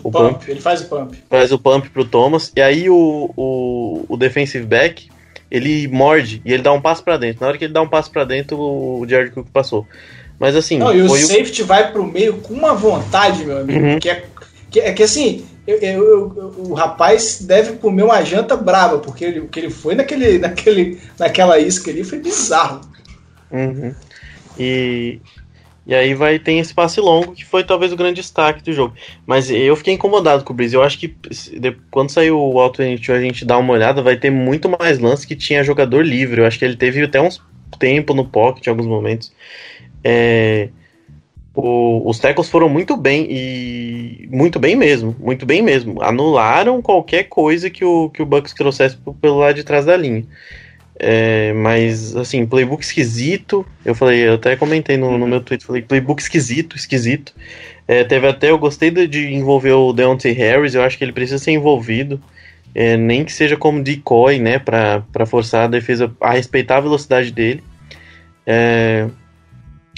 [0.04, 0.34] o pump.
[0.34, 0.52] pump.
[0.52, 1.18] Ele faz o pump.
[1.30, 2.52] Faz o pump pro Thomas.
[2.56, 5.10] E aí o, o, o defensive back
[5.50, 7.42] ele morde e ele dá um passo para dentro.
[7.42, 9.88] Na hora que ele dá um passo para dentro, o Jared Cook passou.
[10.38, 10.78] Mas assim.
[10.78, 11.66] Não, e o safety o...
[11.66, 13.86] vai pro meio com uma vontade, meu amigo.
[13.86, 14.00] Uhum.
[14.00, 14.26] Que, é,
[14.70, 19.24] que, é que assim, eu, eu, eu, o rapaz deve comer uma janta brava, porque
[19.24, 22.82] ele, o que ele foi naquele, naquele, naquela isca ali foi bizarro.
[23.52, 23.96] Uhum.
[24.60, 25.20] E,
[25.86, 28.96] e aí vai ter esse passe longo, que foi talvez o grande destaque do jogo.
[29.26, 30.76] Mas eu fiquei incomodado com o Breeze.
[30.76, 31.16] Eu acho que
[31.92, 32.86] quando sair o Auto a
[33.22, 36.42] gente dá uma olhada, vai ter muito mais lance que tinha jogador livre.
[36.42, 37.42] Eu acho que ele teve até uns
[37.78, 39.32] tempo no pocket em alguns momentos.
[40.04, 40.70] É,
[41.54, 46.02] o, os tackles foram muito bem e muito bem mesmo, muito bem mesmo.
[46.02, 50.26] Anularam qualquer coisa que o, que o Bucks trouxesse pelo lado de trás da linha.
[50.98, 53.66] É, mas, assim, playbook esquisito.
[53.84, 57.34] Eu falei, eu até comentei no, no meu Twitter, falei, playbook esquisito, esquisito.
[57.88, 61.12] É, teve até, eu gostei de, de envolver o Deontay Harris, eu acho que ele
[61.12, 62.20] precisa ser envolvido.
[62.74, 66.82] É, nem que seja como decoy, né, pra, pra forçar a defesa a respeitar a
[66.82, 67.64] velocidade dele.
[68.46, 69.08] É,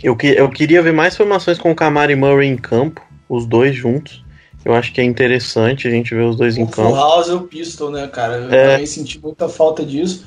[0.03, 3.45] eu, que, eu queria ver mais formações com o Camara e Murray em campo, os
[3.45, 4.23] dois juntos.
[4.63, 6.89] Eu acho que é interessante a gente ver os dois o em campo.
[6.89, 8.35] Full House é o Pistol, né, cara?
[8.35, 8.71] Eu É.
[8.73, 10.25] também senti muita falta disso.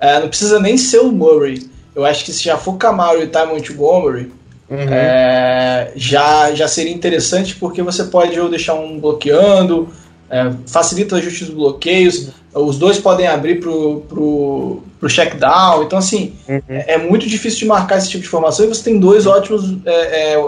[0.00, 1.68] É, não precisa nem ser o Murray.
[1.94, 4.30] Eu acho que se já for Camaro e Ty Montgomery,
[4.70, 4.76] Uhum.
[4.90, 9.88] é, já, já seria interessante porque você pode ou deixar um bloqueando,
[10.30, 15.82] é, facilita o ajuste dos bloqueios, os dois podem abrir pro, pro, pro check down.
[15.84, 16.60] Então, assim, Uhum.
[16.68, 19.74] é, é muito difícil de marcar esse tipo de formação e você tem dois ótimos
[19.86, 20.44] é, é,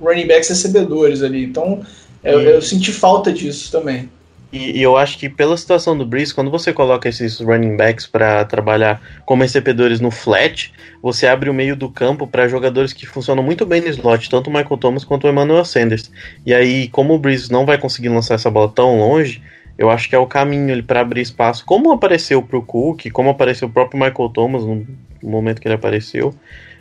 [0.00, 1.44] running backs recebedores ali.
[1.44, 1.80] Então,
[2.22, 4.08] eu, E- eu senti falta disso também.
[4.52, 8.06] E, e eu acho que pela situação do Breeze, quando você coloca esses running backs
[8.06, 13.06] para trabalhar como recebedores no flat, você abre o meio do campo para jogadores que
[13.06, 16.10] funcionam muito bem no slot, tanto o Michael Thomas quanto o Emmanuel Sanders.
[16.46, 19.42] E aí, como o Breeze não vai conseguir lançar essa bola tão longe,
[19.76, 23.68] eu acho que é o caminho para abrir espaço, como apareceu pro Cook, como apareceu
[23.68, 24.86] o próprio Michael Thomas no
[25.22, 26.34] momento que ele apareceu.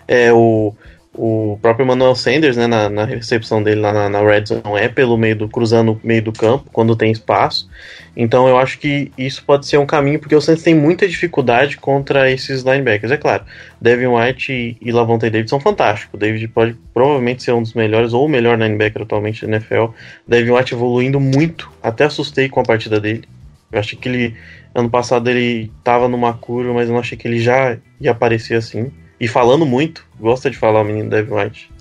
[0.07, 0.75] É o
[1.15, 4.89] o próprio Emmanuel Sanders, né, na, na recepção dele lá na, na Red Zone, é
[4.89, 7.69] pelo meio do, cruzando meio do campo, quando tem espaço.
[8.17, 11.77] Então eu acho que isso pode ser um caminho, porque o Saints tem muita dificuldade
[11.77, 13.11] contra esses linebackers.
[13.11, 13.43] É claro,
[13.79, 16.15] Devin White e, e Lavonte David são fantásticos.
[16.15, 19.93] O David pode provavelmente ser um dos melhores, ou o melhor linebacker atualmente da NFL.
[20.27, 23.23] Devin White evoluindo muito, até assustei com a partida dele.
[23.71, 24.35] Eu achei que ele,
[24.73, 28.55] ano passado ele tava numa curva, mas eu não achei que ele já ia aparecer
[28.55, 28.91] assim.
[29.23, 31.71] E falando muito, gosta de falar o menino Devin White.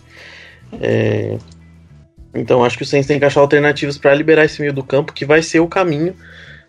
[0.80, 1.36] É,
[2.32, 5.12] Então acho que o Saints tem que achar alternativas para liberar esse meio do campo,
[5.12, 6.14] que vai ser o caminho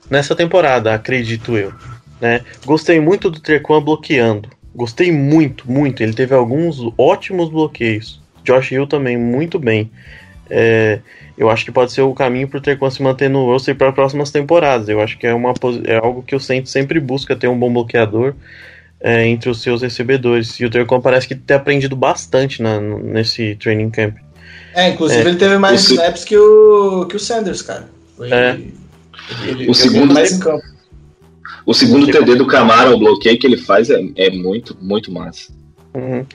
[0.09, 1.71] nessa temporada, acredito eu.
[2.19, 2.41] Né?
[2.65, 4.49] Gostei muito do Trequan bloqueando.
[4.75, 6.01] Gostei muito, muito.
[6.01, 8.19] Ele teve alguns ótimos bloqueios.
[8.43, 9.91] Josh Hill também, muito bem.
[10.49, 11.01] É,
[11.37, 13.91] eu acho que pode ser o caminho para o Trequan se manter no roster para
[13.91, 14.89] próximas temporadas.
[14.89, 15.53] Eu acho que é, uma,
[15.85, 18.33] é algo que o Saints sempre busca ter um bom bloqueador
[19.03, 20.59] é, entre os seus recebedores.
[20.59, 24.15] E o Trequan parece que tem aprendido bastante na- nesse training camp.
[24.73, 25.27] É, inclusive É.
[25.27, 27.89] ele teve mais O se- snaps que o, que o Sanders, cara.
[28.17, 28.51] Foi- É.
[28.51, 28.73] Ele,
[29.61, 30.63] ele O segundo- mais em campo.
[31.65, 35.51] O segundo TD do Camara, o bloqueio que ele faz é, é muito, muito massa.
[35.93, 36.25] Uhum.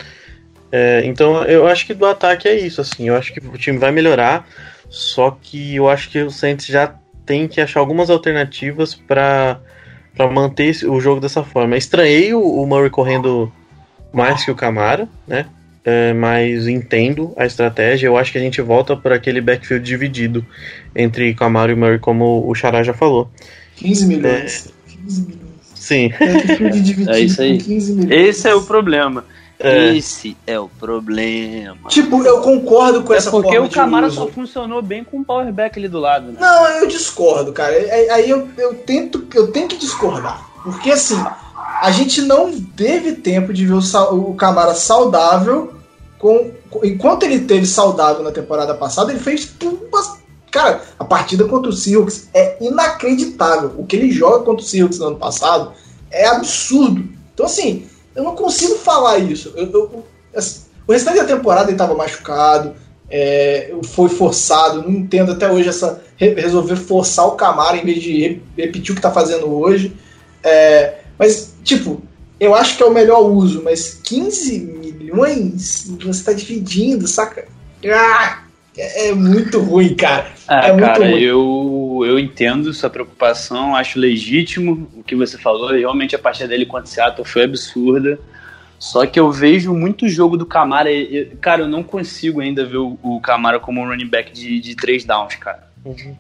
[0.71, 3.09] É, então eu acho que do ataque é isso, assim.
[3.09, 4.47] Eu acho que o time vai melhorar,
[4.89, 6.95] só que eu acho que o Saints já
[7.27, 9.61] tem que achar algumas alternativas para
[10.17, 11.77] para manter o jogo dessa forma.
[11.77, 13.53] Estranhei o, o Murray correndo
[14.13, 15.47] mais que o Camara, né?
[15.85, 18.09] É, mas entendo a estratégia.
[18.09, 20.45] Eu acho que a gente volta por aquele backfield dividido
[20.95, 23.31] entre Camara e Murray, como o Xará já falou.
[23.77, 24.73] 15 milhões.
[24.87, 25.39] 15 milhões.
[25.75, 26.09] Sim.
[26.11, 27.59] Backfield dividido É isso aí.
[27.59, 28.29] com 15 milhões.
[28.29, 29.25] Esse é o problema.
[29.61, 29.97] É.
[29.97, 31.89] Esse é o problema.
[31.89, 35.25] Tipo, eu concordo com É essa porque forma o Camara só funcionou bem com o
[35.25, 36.39] powerback ali do lado, né?
[36.41, 37.73] Não, eu discordo, cara.
[37.75, 40.49] Aí aí eu, eu tento, eu tenho que discordar.
[40.63, 41.21] Porque assim,
[41.83, 45.75] a gente não teve tempo de ver o, o Camara saudável.
[46.19, 50.19] Com, com- enquanto ele teve saudável na temporada passada, ele fez uma-
[50.51, 53.73] Cara, a partida contra o Seahawks é inacreditável.
[53.77, 55.73] O que ele joga contra o Seahawks no ano passado
[56.11, 57.05] é absurdo.
[57.35, 59.53] Então, assim, eu não consigo falar isso.
[59.57, 62.75] Eu- eu- assim, o restante da temporada ele estava machucado,
[63.11, 64.83] é, foi forçado.
[64.83, 68.91] Não entendo até hoje essa re- resolver forçar o Camara em vez de re- repetir
[68.91, 69.95] o que está fazendo hoje.
[70.43, 72.03] É, mas, tipo,
[72.39, 77.47] eu acho que é o melhor uso, mas 15 milhões você está dividindo, saca?
[77.87, 78.45] Ah,
[78.79, 80.27] é, é muito ruim, cara.
[80.47, 81.21] Ah, É muito cara, ruim.
[81.21, 85.71] eu, eu entendo sua preocupação, acho legítimo o que você falou.
[85.71, 88.19] Realmente a partida dele contra o Seattle foi absurda.
[88.79, 90.89] Só que eu vejo muito jogo do Camara.
[91.41, 94.77] Cara, eu não consigo ainda ver o, o Camara como um running back de, de
[94.77, 95.67] três downs, cara.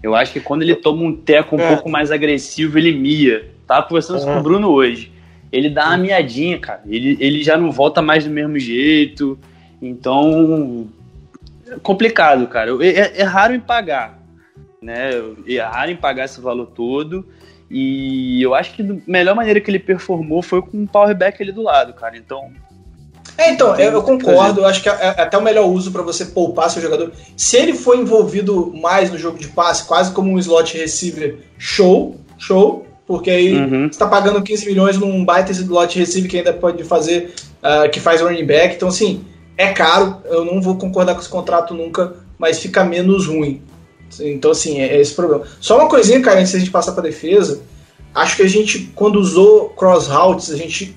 [0.03, 1.69] Eu acho que quando ele toma um teco um É.
[1.69, 3.51] pouco mais agressivo, ele mia.
[3.67, 4.41] Tava conversando isso com Uhum.
[4.41, 5.13] o Bruno hoje.
[5.53, 6.81] Ele dá uma miadinha, cara.
[6.89, 9.39] Ele, ele já não volta mais do mesmo jeito.
[9.81, 10.89] Então,
[11.83, 12.71] complicado, cara.
[12.85, 14.19] É, é raro em pagar,
[14.83, 15.11] né?
[15.47, 17.27] É raro em pagar esse valor todo.
[17.71, 21.53] E eu acho que a melhor maneira que ele performou foi com o powerback ali
[21.53, 22.17] do lado, cara.
[22.17, 22.51] Então,
[23.37, 24.63] É, então, eu, eu concordo.
[24.63, 27.13] Eu acho que é, é até o melhor uso para você poupar seu jogador.
[27.37, 32.17] Se ele for envolvido mais no jogo de passe, quase como um slot receiver, show,
[32.39, 32.87] show.
[33.07, 33.89] Porque aí Uhum.
[33.91, 38.01] você tá pagando 15 milhões num baita slot receiver que ainda pode fazer, ah, que
[38.01, 38.75] faz running back.
[38.77, 39.25] Então, assim,
[39.59, 40.19] é caro.
[40.25, 43.61] Eu não vou concordar com esse contrato nunca, mas fica menos ruim.
[44.21, 45.45] Então, assim, é, é esse problema.
[45.61, 47.61] Só uma coisinha, cara, antes da gente passar pra defesa.
[48.15, 50.97] Acho que a gente, quando usou cross routes, a gente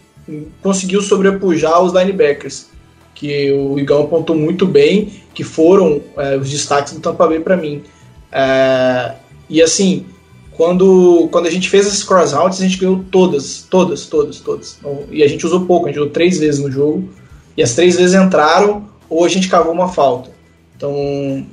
[0.62, 2.67] conseguiu sobrepujar os linebackers,
[3.13, 7.58] que o Igão apontou muito bem, que foram é, os destaques do Tampa Bay para
[7.58, 7.84] mim.
[8.32, 9.15] É,
[9.50, 10.06] e assim,
[10.52, 14.80] quando, quando a gente fez as cross routes, a gente ganhou todas, todas, todas, todas.
[15.12, 17.10] E a gente usou pouco, a gente usou três vezes no jogo,
[17.56, 20.30] e as três vezes entraram, ou a gente cavou uma falta.
[20.76, 21.46] Então,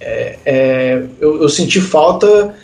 [0.00, 2.54] é, é, eu, eu, senti falta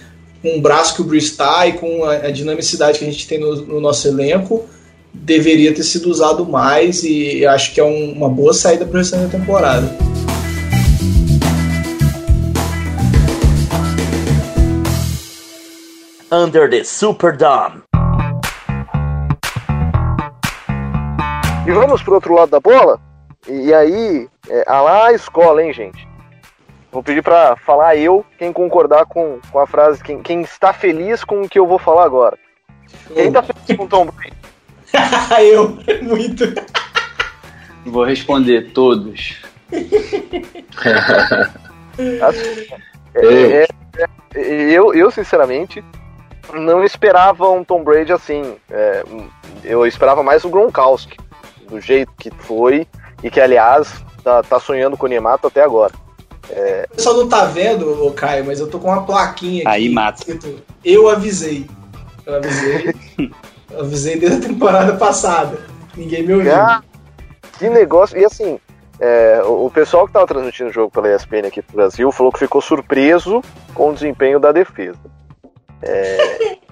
[0.43, 3.27] com o braço que o Bruce está e com a, a, dinamicidade que a gente
[3.27, 4.64] tem no, no, nosso elenco,
[5.12, 8.99] deveria ter sido usado mais e acho que é um, uma boa saída para o
[8.99, 9.88] restante da temporada.
[16.31, 17.88] Under the Superdome.
[21.68, 22.98] E vamos pro outro lado da bola?
[23.46, 26.09] E aí, é, a lá a escola, hein, gente?
[26.90, 31.22] Vou pedir para falar eu, quem concordar com, com a frase, quem, quem está feliz
[31.22, 32.38] com o que eu vou falar agora.
[33.12, 34.33] Quem tá feliz com o Tom Brady?
[35.44, 36.54] eu, muito.
[37.85, 39.42] Vou responder todos.
[42.22, 42.66] assim,
[43.14, 43.66] é, é,
[44.35, 45.85] é, eu, eu, sinceramente,
[46.54, 48.57] não esperava um Tom Brady assim.
[48.70, 49.04] É,
[49.62, 51.18] eu esperava mais o Gronkowski,
[51.68, 52.87] do jeito que foi,
[53.22, 55.92] e que, aliás, tá, tá sonhando com o Nemato até agora.
[56.50, 56.87] É...
[56.90, 59.68] O pessoal não tá vendo, ô Caio, mas eu tô com uma plaquinha aqui.
[59.68, 60.20] Aí mata.
[60.20, 61.66] Escrito, eu avisei.
[62.24, 62.94] Eu avisei.
[63.70, 65.59] eu avisei desde a temporada passada.
[65.96, 66.54] Ninguém me ouviu.
[66.54, 66.83] Ah,
[67.59, 68.16] que negócio.
[68.16, 68.59] E assim,
[69.00, 72.38] é, o pessoal que tava transmitindo o jogo pela ESPN aqui pro Brasil falou que
[72.38, 73.42] ficou surpreso
[73.74, 74.98] com o desempenho da defesa.
[75.83, 76.57] É,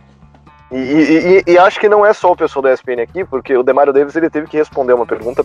[0.71, 3.57] e, e, e, e, acho que não é só o pessoal da ESPN aqui, porque
[3.57, 5.45] o Demario Davis ele teve que responder uma pergunta,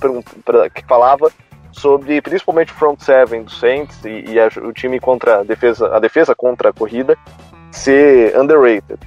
[0.74, 1.32] que falava
[1.72, 6.00] sobre principalmente o front seven do Saints e, a, o time contra a defesa, a
[6.00, 7.18] defesa contra a corrida
[7.72, 9.00] ser underrated.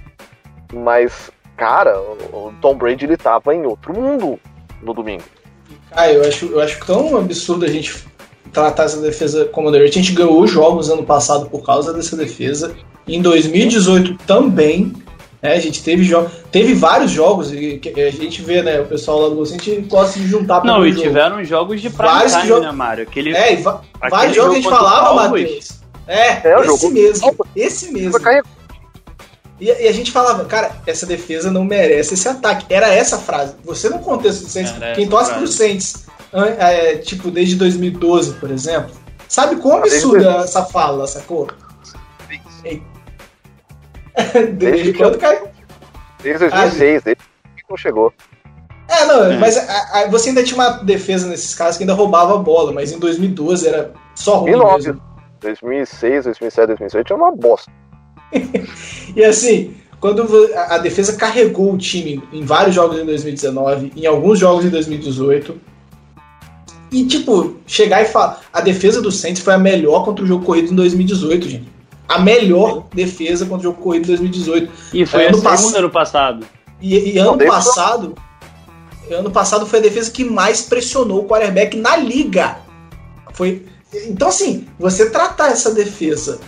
[0.72, 4.38] Mas, cara, o, o Tom Brady ele tava em outro mundo
[4.82, 5.24] no domingo.
[5.90, 8.04] Ah, eu acho, eu acho tão absurdo a gente
[8.52, 9.98] tratar essa defesa como underrated.
[9.98, 12.74] A gente ganhou jogos ano passado por causa dessa defesa.
[13.06, 14.92] Em 2018 também.
[15.44, 18.80] Né, a gente teve, jo teve vários jogos e a gente vê, né?
[18.80, 21.02] O pessoal lá do Gol, a gente gosta de juntar pra Não, e jogo.
[21.02, 22.60] tiveram jogos de prime time, jogo...
[22.62, 23.02] né, Mário?
[23.02, 23.62] Aquele, é,
[24.08, 25.68] vários jogos que a gente falava, Matheus.
[26.06, 26.90] É, é esse jogo.
[26.94, 27.46] mesmo.
[27.54, 28.18] Esse mesmo.
[29.60, 32.64] E, e, a gente falava, cara, essa defesa não merece esse ataque.
[32.70, 33.54] Era essa frase.
[33.64, 38.92] Você no contexto do Saints, quem torce pro Saints, é, tipo, desde 2012, por exemplo,
[39.28, 41.48] sabe quão absurda essa fala, sacou?
[44.32, 45.48] desde, desde quando caiu?
[46.22, 48.12] Desde 2006, ah, desde que não chegou.
[48.88, 49.38] É, não, é.
[49.38, 52.72] mas a, a, você ainda tinha uma defesa nesses casos que ainda roubava a bola,
[52.72, 55.02] mas em 2012 era só ruim 2009, mesmo.
[55.40, 57.72] 2006, 2007, 2008 era uma bosta.
[59.16, 64.06] e assim, quando a, a defesa carregou o time em vários jogos em 2019, em
[64.06, 65.60] alguns jogos em 2018,
[66.92, 70.44] e tipo, chegar e falar, a defesa do Saints foi a melhor contra o jogo
[70.44, 71.73] corrido em 2018, gente
[72.08, 74.72] a melhor defesa contra o jogo corrido em 2018.
[74.92, 76.46] E foi ano a segunda ano passado.
[76.80, 78.14] E, e ano passado,
[79.10, 82.58] ano passado foi a defesa que mais pressionou o quarterback na liga.
[83.32, 83.66] Foi,
[84.06, 86.40] então assim, você tratar essa defesa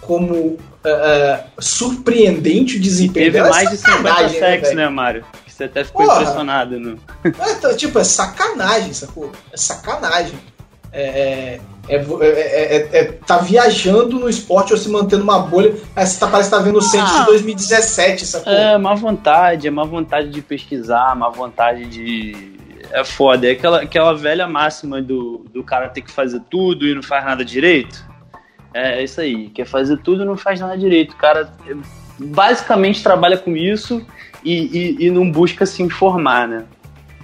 [0.00, 5.24] como uh, surpreendente o desempenho Teve mais de 50 sacks, né, né, Mário?
[5.46, 6.78] Você até ficou Porra, impressionado.
[6.78, 6.98] No...
[7.24, 9.32] É, então, tipo, é sacanagem, sacou?
[9.50, 10.38] É sacanagem.
[10.92, 15.74] É, é, é, é, tá viajando no esporte ou se mantendo uma bolha.
[15.96, 18.52] Você tá, parece que tá vendo o centro ah, de 2017, sacou?
[18.52, 22.56] É, má vontade, é má vontade de pesquisar, má vontade de.
[22.90, 23.46] É foda.
[23.46, 27.24] É aquela, aquela velha máxima do, do cara ter que fazer tudo e não faz
[27.24, 28.04] nada direito.
[28.74, 29.48] É, isso aí.
[29.50, 31.12] Quer fazer tudo e não faz nada direito.
[31.12, 31.52] O cara
[32.18, 34.04] basicamente trabalha com isso
[34.44, 36.64] e, e, e não busca se informar, né?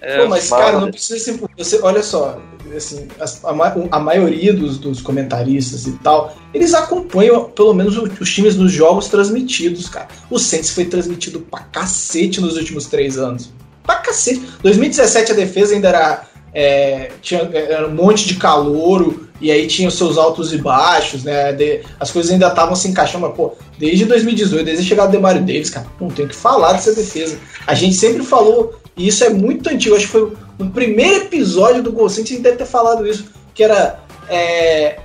[0.01, 1.41] É, Pô, mas, cara, não precisa ser.
[1.57, 2.41] Você, olha só,
[2.77, 8.57] assim, a, a, maioria dos, dos, comentaristas e tal, eles acompanham pelo menos os times
[8.57, 10.09] nos jogos transmitidos, cara.
[10.31, 13.51] O Saints foi transmitido pra cacete nos últimos três anos.
[13.85, 14.43] Pra cacete.
[14.63, 16.27] 2017 a defesa ainda era.
[16.55, 21.25] É, tinha era um monte de calouro, e aí tinha os seus altos e baixos,
[21.25, 21.53] né?
[21.53, 25.13] De, as coisas ainda estavam se encaixando, mas, pô, desde 2018, desde a chegada do
[25.13, 27.39] Demario Davis, cara, não tem que falar dessa defesa.
[27.67, 31.83] A gente sempre falou e isso é muito antigo, acho que foi no primeiro episódio
[31.83, 34.99] do Gol Saints, a gente deve ter falado isso, que era é,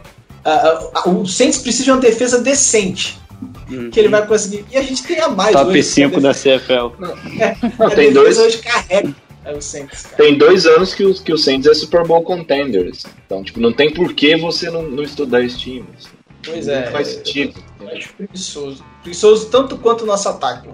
[0.44, 3.20] a, a, o Saints precisa de uma defesa decente.
[3.70, 3.90] Uhum.
[3.92, 4.66] Que ele vai conseguir.
[4.72, 5.52] E a gente tem a mais.
[5.52, 6.96] Top hoje, 5 da CFL.
[6.98, 9.14] Não, é, Não, tem dois hoje carrega.
[9.44, 13.06] É o Saints, Tem dois anos que o, que o Saints é Super Bowl contenders.
[13.26, 15.86] Então, tipo, não tem por que você não, não estudar esse time.
[16.44, 16.86] Pois é.
[16.86, 17.64] Não faz sentido.
[17.80, 18.84] Eu acho preguiçoso.
[19.02, 20.68] Preguiçoso tanto quanto o nosso ataque.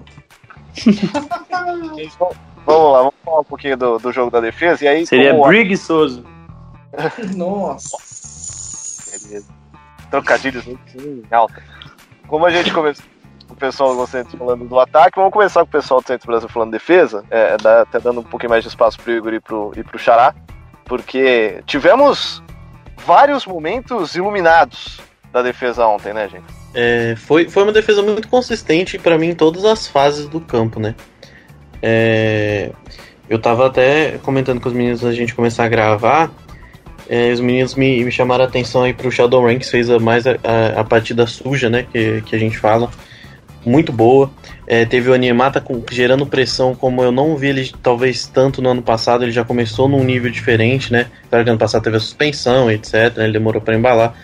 [2.65, 4.83] Vamos lá, vamos falar um pouquinho do, do jogo da defesa.
[4.85, 6.23] E aí, Seria como- preguiçoso.
[7.35, 7.97] Nossa.
[9.27, 9.47] Beleza.
[10.09, 11.61] Trocadilhos em alta.
[12.27, 13.03] Como a gente começou
[13.47, 16.27] com o pessoal do Centro falando do ataque, vamos começar com o pessoal do Centro
[16.27, 17.23] Brasil falando de defesa.
[17.29, 19.99] É, dá- até dando um pouquinho mais de espaço pro Igor e pro, e pro
[19.99, 20.33] Xará.
[20.85, 22.43] Porque tivemos
[23.05, 24.99] vários momentos iluminados
[25.31, 26.45] da defesa ontem, né, gente?
[26.75, 30.79] É, foi, foi uma defesa muito consistente para mim em todas as fases do campo,
[30.79, 30.95] né?
[31.85, 32.71] É,
[33.29, 36.31] eu tava até comentando com os meninos da gente começar a gravar.
[37.09, 40.25] é, os meninos me, me chamaram a atenção aí pro Shadowrun, que fez a, mais
[40.25, 41.85] a, a, a partida suja, né?
[41.91, 42.89] Que, que a gente fala.
[43.65, 44.31] Muito boa.
[44.67, 48.69] É, teve o Animata com, gerando pressão, como eu não vi ele talvez tanto no
[48.69, 49.23] ano passado.
[49.23, 51.07] Ele já começou num nível diferente, né?
[51.29, 53.17] Claro que ano passado teve a suspensão, etc.
[53.17, 54.15] né, Ele demorou para embalar.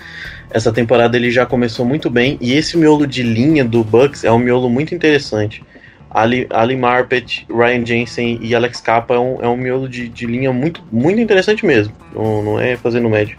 [0.50, 2.38] Essa temporada ele já começou muito bem.
[2.42, 5.64] E esse miolo de linha do Bucks é um miolo muito interessante.
[6.10, 10.26] Ali, Ali Marpet, Ryan Jensen e Alex Capa é um, é um miolo de, de
[10.26, 11.94] linha muito, muito interessante mesmo.
[12.14, 13.38] Não, não é fazendo médio.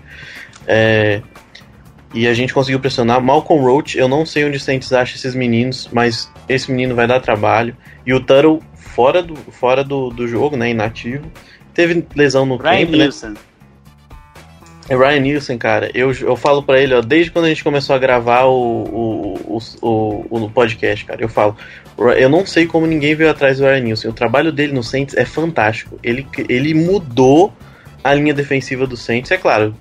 [0.67, 1.21] É,
[2.15, 3.21] e a gente conseguiu pressionar.
[3.21, 7.07] Malcolm Roach, eu não sei onde o Saints acha esses meninos, mas esse menino vai
[7.07, 7.77] dar trabalho.
[8.07, 11.31] E o Tuttle, fora do, fora do, do jogo, né, inativo.
[11.75, 12.99] Teve lesão no Ryan camp, né?
[12.99, 13.35] Nielsen.
[14.89, 17.95] É Ryan Nielsen, cara, eu, eu falo pra ele, ó, desde quando a gente começou
[17.95, 21.57] a gravar o, o, o, o, o podcast, cara, eu falo,
[22.17, 25.15] eu não sei como ninguém veio atrás do Ryan Nielsen, o trabalho dele no Saints
[25.17, 27.53] é fantástico, ele, ele mudou
[28.03, 29.77] a linha defensiva do Saints, é claro,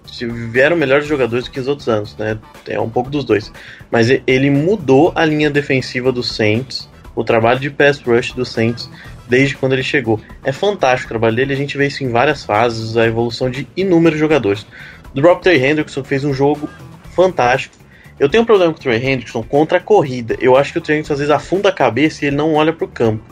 [0.51, 3.51] vieram melhores jogadores do que os outros anos, né, é um pouco dos dois,
[3.89, 8.89] mas ele mudou a linha defensiva do Saints, o trabalho de pass rush do Saints,
[9.27, 10.19] desde quando ele chegou.
[10.43, 13.67] É fantástico o trabalho dele, a gente vê isso em várias fases, a evolução de
[13.77, 14.65] inúmeros jogadores.
[15.13, 16.69] Do Rob Trey Hendrickson fez um jogo
[17.15, 17.75] fantástico.
[18.19, 20.35] Eu tenho um problema com o Trey Hendrickson contra a corrida.
[20.41, 22.73] Eu acho que o Trey Hendrickson às vezes afunda a cabeça e ele não olha
[22.73, 23.23] pro campo.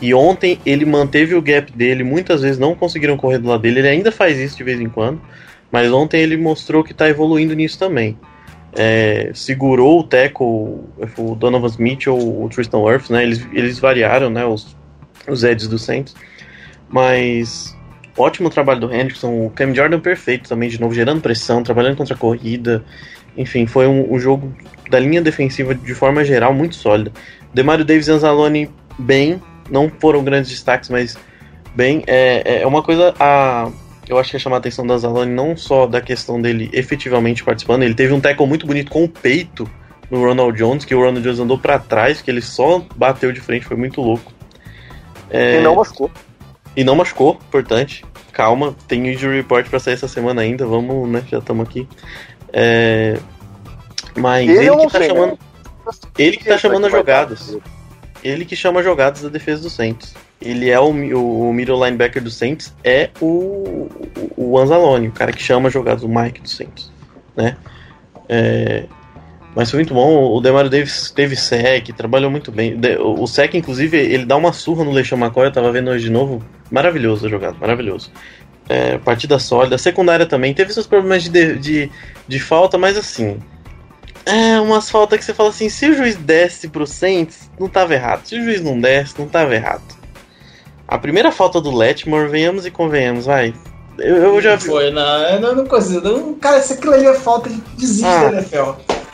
[0.00, 3.78] E ontem ele manteve o gap dele, muitas vezes não conseguiram correr do lado dele.
[3.78, 5.20] Ele ainda faz isso de vez em quando,
[5.70, 8.18] mas ontem ele mostrou que tá evoluindo nisso também.
[8.74, 13.22] É, segurou o tackle, o Donovan Smith ou o Tristan Wirfs, né?
[13.22, 14.44] Eles, eles variaram, né?
[14.44, 14.76] Os,
[15.28, 16.14] os Eds do Saints.
[16.88, 17.76] Mas
[18.16, 22.14] ótimo trabalho do Hendrickson, o Cam Jordan perfeito também, de novo, gerando pressão, trabalhando contra
[22.14, 22.84] a corrida.
[23.36, 24.52] Enfim, foi um, um jogo
[24.90, 27.12] da linha defensiva de forma geral muito sólida.
[27.54, 31.16] Demario Davis e Anzalone bem, não foram grandes destaques, mas
[31.74, 32.02] bem.
[32.06, 33.70] É, é uma coisa a.
[34.08, 37.44] Eu acho que é chamar a atenção da Anzalone não só da questão dele efetivamente
[37.44, 39.68] participando, ele teve um tackle muito bonito com o peito
[40.10, 43.40] no Ronald Jones, que o Ronald Jones andou para trás, que ele só bateu de
[43.40, 44.30] frente, foi muito louco.
[45.30, 46.10] É, E não machucou.
[46.76, 48.04] e não machucou, importante.
[48.32, 51.22] Calma, tem injury report pra sair essa semana ainda, vamos, né?
[51.30, 51.88] Já estamos aqui.
[52.52, 53.18] É,
[54.16, 55.14] Mas Ele ele, não que tá sei, né?
[55.14, 55.38] chamando.
[56.18, 57.58] Ele que tá chamando as jogadas.
[58.22, 60.14] Ele que chama jogadas da defesa do Saints.
[60.40, 65.12] Ele é o, o, o middle linebacker do Saints, é o, o, o Anzalone, o
[65.12, 66.90] cara que chama jogadas, o Mike do Saints,
[67.36, 67.56] né?
[68.28, 68.84] É,
[69.54, 72.78] mas foi muito bom, o Demario Davis teve sec, trabalhou muito bem.
[73.00, 76.10] O sec, inclusive, ele dá uma surra no Leixão McCoy, eu tava vendo hoje de
[76.10, 76.42] novo.
[76.70, 78.10] Maravilhoso a jogada, maravilhoso.
[78.72, 79.76] É, partida sólida.
[79.76, 81.90] A secundária também teve seus problemas de, de,
[82.26, 83.38] de, falta, mas assim.
[84.24, 87.92] É umas faltas que você fala assim: se o juiz desse pro Saints, não tava
[87.92, 88.24] errado.
[88.24, 89.82] Se o juiz não desse, não tava errado.
[90.88, 93.52] A primeira falta do Letmore, venhamos e convenhamos, vai.
[93.98, 94.66] Eu, eu já vi.
[94.66, 96.00] Foi, não, eu não, não consigo.
[96.00, 98.28] Não, cara, isso aquilo ali é falta de desiste Ah.
[98.28, 98.70] da NFL.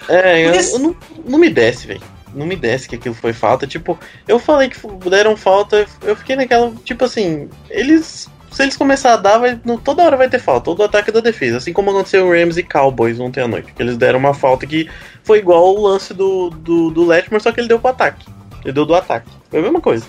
[0.09, 0.96] É, eu, eu não,
[1.26, 2.02] não me desce, velho.
[2.34, 3.66] Não me desce que aquilo foi falta.
[3.66, 4.78] Tipo, eu falei que
[5.09, 6.72] deram falta, eu fiquei naquela.
[6.84, 8.28] Tipo assim, eles.
[8.51, 11.59] Se eles começarem a dar, vai, toda hora vai ter falta, todo ataque da defesa.
[11.59, 13.72] Assim como aconteceu o Rams e Cowboys ontem à noite.
[13.78, 14.88] Eles deram uma falta que
[15.22, 18.26] foi igual o lance do, do, do Letmore, só que ele deu pro ataque.
[18.64, 19.30] Ele deu do ataque.
[19.51, 20.07] Foi a mesma coisa.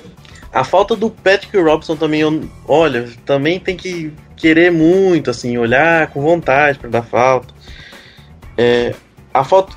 [0.52, 2.24] A falta do Patrick Robson também,
[2.68, 7.54] olha, também tem que querer muito, assim, olhar com vontade pra dar falta.
[8.58, 8.96] É,
[9.34, 9.76] a falta.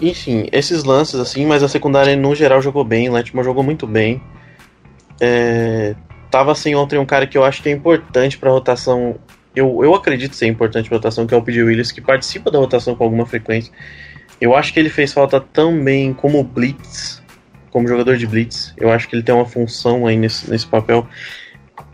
[0.00, 4.22] Enfim, esses lances, assim, mas a secundária no geral jogou bem, Letmore jogou muito bem.
[5.20, 5.94] É,
[6.30, 9.16] tava assim ontem um cara que eu acho que é importante pra rotação.
[9.54, 11.62] Eu, eu acredito ser importante pra rotação, que é o P.J.
[11.62, 13.72] Willis, que participa da rotação com alguma frequência.
[14.40, 17.22] Eu acho que ele fez falta também como Blitz,
[17.70, 18.74] como jogador de Blitz.
[18.76, 21.06] Eu acho que ele tem uma função aí nesse, nesse papel.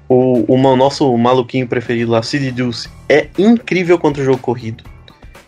[0.09, 4.85] O, o nosso maluquinho preferido lá, Sid Deuce, é incrível contra o jogo corrido.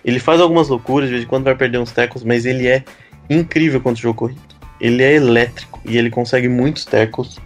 [0.04, 2.84] Ele faz algumas loucuras, de vez em quando vai perder uns tackles, mas ele é
[3.28, 4.54] incrível contra o jogo corrido.
[4.80, 7.38] Ele é elétrico e ele consegue muitos tackles.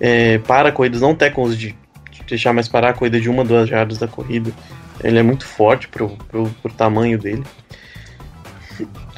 [0.00, 1.74] É, para corridas, não tackles de,
[2.10, 4.50] de deixar mais parar a corrida de uma, duas jardas da corrida.
[5.02, 7.44] Ele é muito forte pro, pro, pro tamanho dele.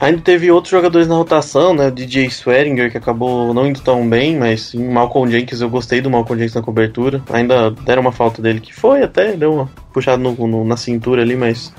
[0.00, 1.88] Ainda teve outros jogadores na rotação, né?
[1.88, 6.00] O DJ Swearinger, que acabou não indo tão bem, mas em Malcolm Jenkins eu gostei
[6.00, 7.22] do Malcolm Jenkins na cobertura.
[7.32, 11.22] Ainda deram uma falta dele, que foi até, deu uma puxada no, no, na cintura
[11.22, 11.72] ali, mas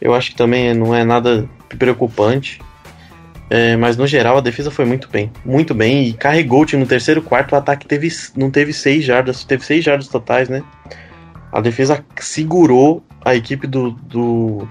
[0.00, 2.60] eu acho que também não é nada preocupante.
[3.54, 6.80] É, mas no geral a defesa foi muito bem, muito bem e carregou o time
[6.80, 7.52] no terceiro quarto.
[7.52, 10.62] O ataque teve, não teve seis jardas, teve seis jardas totais, né?
[11.52, 14.66] A defesa segurou a equipe do, do,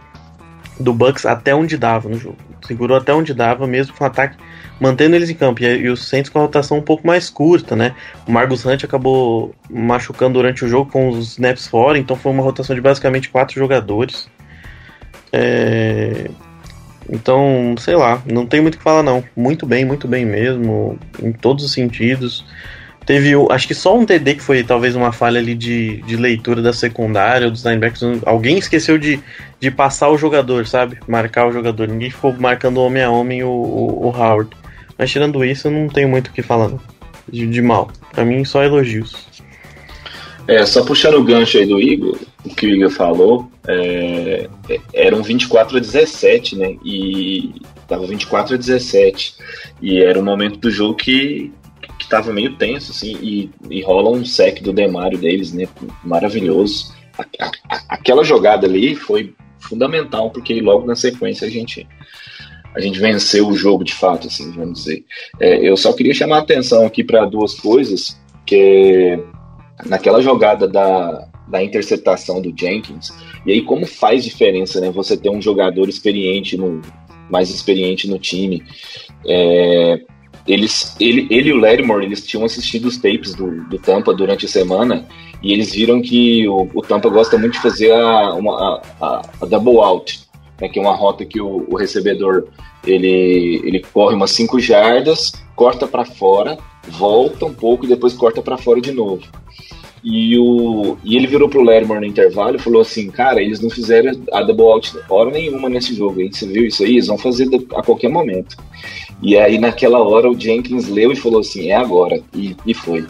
[0.80, 2.38] do Bucks até onde dava no jogo.
[2.66, 4.36] Segurou até onde dava, mesmo com o ataque,
[4.80, 5.62] mantendo eles em campo.
[5.62, 7.94] E, e o Saints com a rotação um pouco mais curta, né?
[8.28, 12.42] O Margus Hunt acabou machucando durante o jogo com os snaps fora, então foi uma
[12.42, 14.28] rotação de basicamente quatro jogadores.
[15.32, 16.32] É...
[17.12, 19.24] Então, sei lá, não tem muito o que falar não.
[19.36, 22.46] Muito bem, muito bem mesmo, em todos os sentidos.
[23.06, 26.62] Teve, acho que só um TD que foi talvez uma falha ali de, de leitura
[26.62, 28.22] da secundária, dos linebackers.
[28.26, 29.20] Alguém esqueceu de,
[29.60, 30.98] de passar o jogador, sabe?
[31.08, 31.88] Marcar o jogador.
[31.88, 34.52] Ninguém ficou marcando homem a homem o, o, o Howard.
[34.98, 36.72] Mas tirando isso, eu não tenho muito o que falar.
[37.28, 37.92] De, de mal.
[38.14, 39.28] Pra mim, só elogios.
[40.48, 44.50] É, só puxando o gancho aí do Igor, o que o Igor falou, é,
[44.94, 46.76] eram 24 a 17, né?
[46.84, 47.54] E
[47.88, 49.36] tava 24 a 17.
[49.82, 51.52] E era um momento do jogo que,
[52.00, 55.68] que tava meio tenso, assim, e, e rola um sec do Demário deles, né?
[56.04, 56.94] Maravilhoso.
[57.18, 57.26] A,
[57.70, 61.88] a, aquela jogada ali foi fundamental, porque logo na sequência a gente
[62.74, 65.04] a gente venceu o jogo de fato, assim, vamos dizer.
[65.40, 69.20] É, eu só queria chamar a atenção aqui para duas coisas, que
[69.86, 73.12] naquela jogada da, da interceptação do Jenkins,
[73.46, 74.92] e aí como faz diferença, né?
[74.92, 76.82] Você ter um jogador experiente no
[77.30, 78.62] mais experiente no time.
[79.26, 80.02] É,
[80.48, 84.46] eles, ele, ele e o Lattimore, eles tinham assistido os tapes do, do Tampa durante
[84.46, 85.08] a semana
[85.42, 89.46] e eles viram que o, o Tampa gosta muito de fazer a, uma, a, a
[89.46, 90.22] double out,
[90.60, 92.48] né, que é uma rota que o, o recebedor
[92.86, 96.58] ele, ele corre umas 5 jardas, corta para fora,
[96.90, 99.22] volta um pouco e depois corta para fora de novo.
[100.04, 103.70] E, o, e ele virou pro Lattimore no intervalo e falou assim: Cara, eles não
[103.70, 106.32] fizeram a double out hora nenhuma nesse jogo, hein?
[106.32, 106.94] Você viu isso aí?
[106.94, 108.58] Eles vão fazer a qualquer momento.
[109.22, 112.20] E aí, naquela hora, o Jenkins leu e falou assim: É agora.
[112.36, 113.06] E, e foi.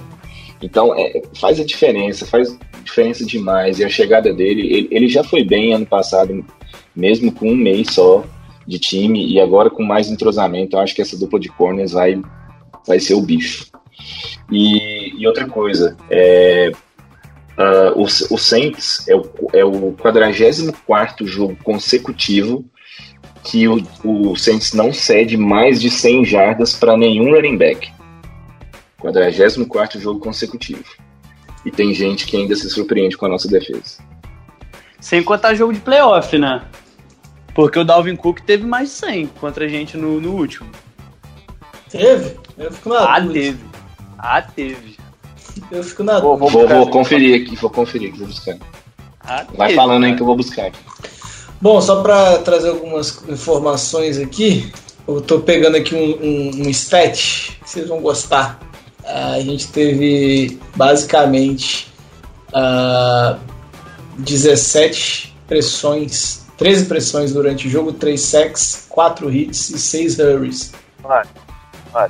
[0.62, 3.80] Então, é, faz a diferença, faz diferença demais.
[3.80, 6.46] E a chegada dele, ele, ele já foi bem ano passado,
[6.96, 8.24] mesmo com um mês só
[8.68, 12.22] de time, e agora com mais entrosamento, eu acho que essa dupla de corners vai,
[12.86, 13.72] vai ser o bicho.
[14.52, 16.72] E, e outra coisa, é,
[17.58, 19.24] uh, o, o Saints é o,
[19.54, 22.66] é o 44 jogo consecutivo
[23.44, 27.92] que o, o Saints não cede mais de 100 jardas para nenhum running back.
[29.00, 30.86] 44 jogo consecutivo.
[31.66, 34.04] E tem gente que ainda se surpreende com a nossa defesa.
[35.00, 36.64] Sem contar jogo de playoff, né?
[37.54, 40.70] Porque o Dalvin Cook teve mais 100 contra a gente no, no último.
[41.90, 42.38] Teve?
[42.58, 43.60] Eu fico na Ah, teve.
[44.22, 44.98] Ah, teve.
[45.72, 46.68] Eu fico na Vou, dúvida.
[46.68, 48.58] vou Vou, conferir aqui, vou conferir aqui, vou buscar.
[49.20, 50.80] Ah, Vai teve, falando aí que eu vou buscar aqui.
[51.60, 54.72] Bom, só para trazer algumas informações aqui,
[55.08, 58.60] eu tô pegando aqui um, um, um stat que vocês vão gostar.
[59.04, 61.92] Ah, a gente teve basicamente
[62.54, 63.38] ah,
[64.20, 70.72] 17 pressões, 13 pressões durante o jogo, 3 sacks, 4 hits e 6 hurries.
[71.00, 71.26] Vai,
[71.92, 72.10] vai.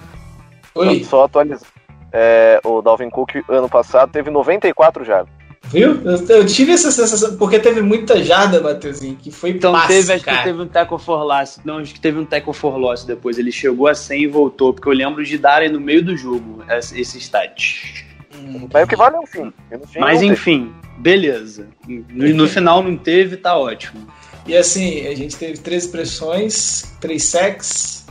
[0.76, 1.71] Oi, Só atualizando.
[2.14, 5.34] É, o Dalvin Cook, ano passado, teve 94 jardas.
[5.66, 6.00] viu?
[6.04, 10.14] Eu, eu tive essa sensação, porque teve muita jarda, Matheusinho, que foi Então passe, teve,
[10.14, 10.38] acho cara.
[10.40, 11.60] que teve um tackle for loss.
[11.64, 13.38] Não, acho que teve um tackle for loss depois.
[13.38, 16.64] Ele chegou a 100 e voltou, porque eu lembro de darem no meio do jogo
[16.70, 18.06] esse esse stat.
[18.36, 19.54] Hum, Mas o que vale é o fim.
[19.72, 20.34] E no fim Mas não teve.
[20.34, 21.68] enfim, beleza.
[21.88, 24.08] No, no final não teve, tá ótimo.
[24.48, 28.06] E assim, a gente teve três pressões, três sacks.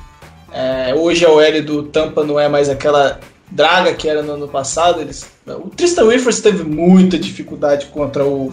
[0.53, 3.19] É, hoje a OL do Tampa não é mais aquela
[3.51, 5.01] draga que era no ano passado.
[5.01, 8.53] Eles, o Tristan Wirfs teve muita dificuldade contra o,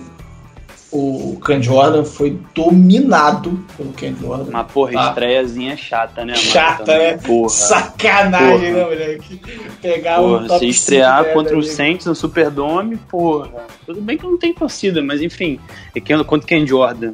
[0.92, 4.50] o Ken Jordan, foi dominado pelo Ken Jordan.
[4.52, 5.10] Uma porra, Ah.
[5.10, 6.38] estreiazinha chata, né, mano?
[6.46, 7.18] Chata, né?
[7.18, 7.50] Porra.
[7.50, 8.74] Sacanagem, Porra.
[8.74, 9.42] né, moleque?
[9.82, 11.74] Pegar Porra, o top se estrear 5 contra o dele.
[11.74, 13.50] Saints no Superdome, porra.
[13.86, 15.60] Tudo bem que não tem torcida, mas enfim.
[15.96, 17.14] É que contra quem Jordan.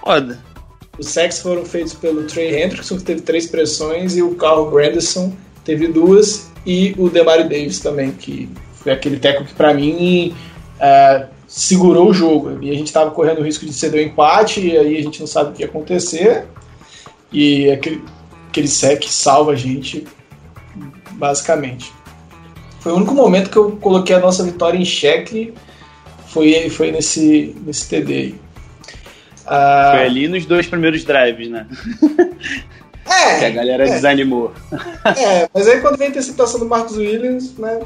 [0.00, 0.38] Foda.
[0.96, 5.32] Os sacks foram feitos pelo Trey Hendrickson, que teve três pressões, e o Carl Granderson
[5.64, 10.34] teve duas, e o Demario Davis também, que foi aquele teco que pra mim
[10.78, 12.62] é, segurou o jogo.
[12.62, 15.20] E a gente tava correndo o risco de ceder o empate, e aí a gente
[15.20, 16.46] não sabe o que ia acontecer.
[17.32, 18.02] E aquele,
[18.48, 20.06] aquele sec salva a gente,
[21.12, 21.92] basicamente.
[22.80, 25.54] Foi o único momento que eu coloquei a nossa vitória em xeque,
[26.26, 28.34] foi, foi nesse, nesse TD aí.
[29.46, 31.66] Ah, Foi ali nos dois primeiros drives, né?
[33.06, 33.90] É, Que a galera é.
[33.90, 34.52] desanimou.
[35.16, 37.80] é, mas aí quando vem a interceptação do Marcos Williams, né?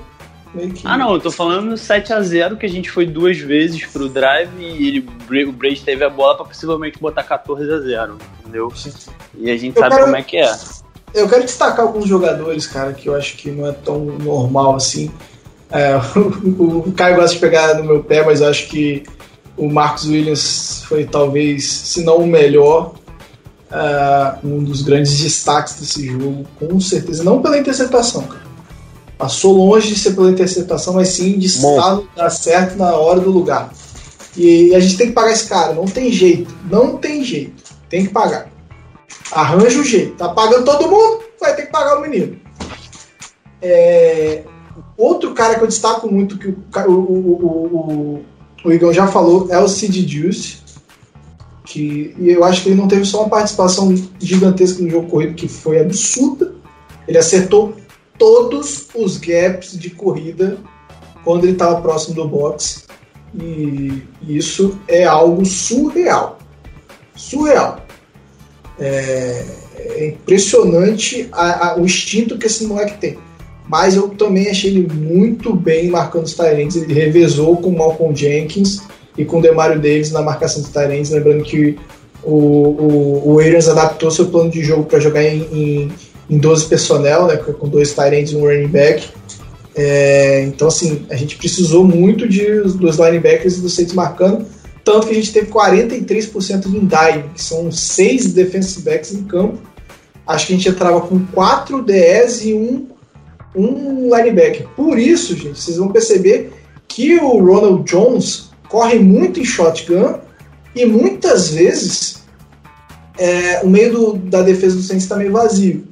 [0.74, 0.80] Que.
[0.84, 4.88] Ah, não, eu tô falando 7x0, que a gente foi duas vezes pro drive e
[4.88, 8.72] ele, o Brady teve a bola pra possivelmente botar 14x0, entendeu?
[9.36, 10.50] E a gente Eu sabe quero- como é que é.
[11.14, 15.10] Eu quero destacar alguns jogadores, cara, que eu acho que não é tão normal assim.
[15.70, 19.02] É, o, o Caio gosta de pegar no meu pé, mas eu acho que
[19.56, 22.94] o Marcos Williams foi talvez, se não o melhor,
[23.70, 27.24] é, um dos grandes destaques desse jogo, com certeza.
[27.24, 28.48] Não pela interceptação, cara.
[29.16, 33.20] Passou longe de ser pela interceptação, mas sim de estar no lugar certo na hora
[33.20, 33.72] do lugar.
[34.36, 36.54] E a gente tem que pagar esse cara, não tem jeito.
[36.70, 37.64] Não tem jeito.
[37.88, 38.48] Tem que pagar.
[39.32, 40.14] Arranja o jeito.
[40.14, 42.36] Tá pagando todo mundo, vai ter que pagar o menino.
[43.60, 44.44] É,
[44.98, 46.56] Outro cara que eu destaco muito, que o,
[46.88, 48.24] o, o, o, o,
[48.64, 50.58] o Igor já falou, é o Sid Juice.
[51.70, 55.34] Que, e eu acho que ele não teve só uma participação gigantesca no jogo corrido,
[55.34, 56.54] que foi absurda.
[57.06, 57.74] Ele acertou
[58.18, 60.56] todos os gaps de corrida
[61.24, 62.84] quando ele estava próximo do box.
[63.38, 66.38] E isso é algo surreal.
[67.14, 67.84] Surreal.
[68.78, 69.44] É,
[69.76, 73.18] é impressionante a- a- o instinto que esse moleque tem.
[73.68, 76.76] Mas eu também achei ele muito bem marcando os Tyrants.
[76.76, 78.80] Ele revezou com o Malcolm Jenkins
[79.18, 81.10] e com o Demario Davis na marcação dos Tyrants.
[81.10, 81.78] Lembrando que
[82.22, 85.92] o, o, o Arians adaptou seu plano de jogo para jogar em, em,
[86.30, 89.08] em 12 personnel, né, com dois Tyrants e um running back.
[89.74, 94.46] É, então, assim, a gente precisou muito de, dos linebackers e dos safeties marcando.
[94.84, 99.58] Tanto que a gente teve 43% em dive, que são seis defensive backs em campo.
[100.26, 102.86] Acho que a gente entrava com quatro DS e um
[103.54, 104.68] um linebacker.
[104.76, 106.52] Por isso, gente, vocês vão perceber
[106.86, 110.14] que o Ronald Jones corre muito em shotgun
[110.74, 112.22] e muitas vezes
[113.18, 115.84] é, o meio do- da defesa do Saints está meio vazio.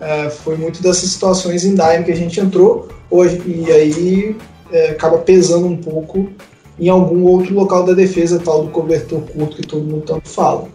[0.00, 4.36] É, foi muito dessas situações em dime que a gente entrou hoje e aí
[4.70, 6.30] é, acaba pesando um pouco
[6.78, 10.68] em algum outro local da defesa, tal do cobertor curto que todo mundo tanto fala.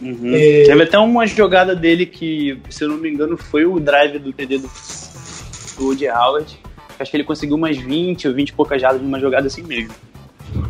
[0.00, 0.32] Uhum.
[0.34, 0.62] É.
[0.64, 4.32] Teve até uma jogada dele que, se eu não me engano, foi o drive do
[4.32, 4.70] TD do,
[5.76, 6.58] do Woody Howard.
[6.98, 9.92] Acho que ele conseguiu umas 20 ou 20 e poucas jardas numa jogada assim mesmo.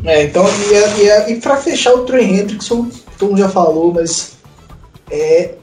[0.05, 2.89] É, então, e, é- e, é- e pra fechar o Trey Hendrickson,
[3.19, 4.33] todo mundo já falou, mas
[5.11, 5.55] é,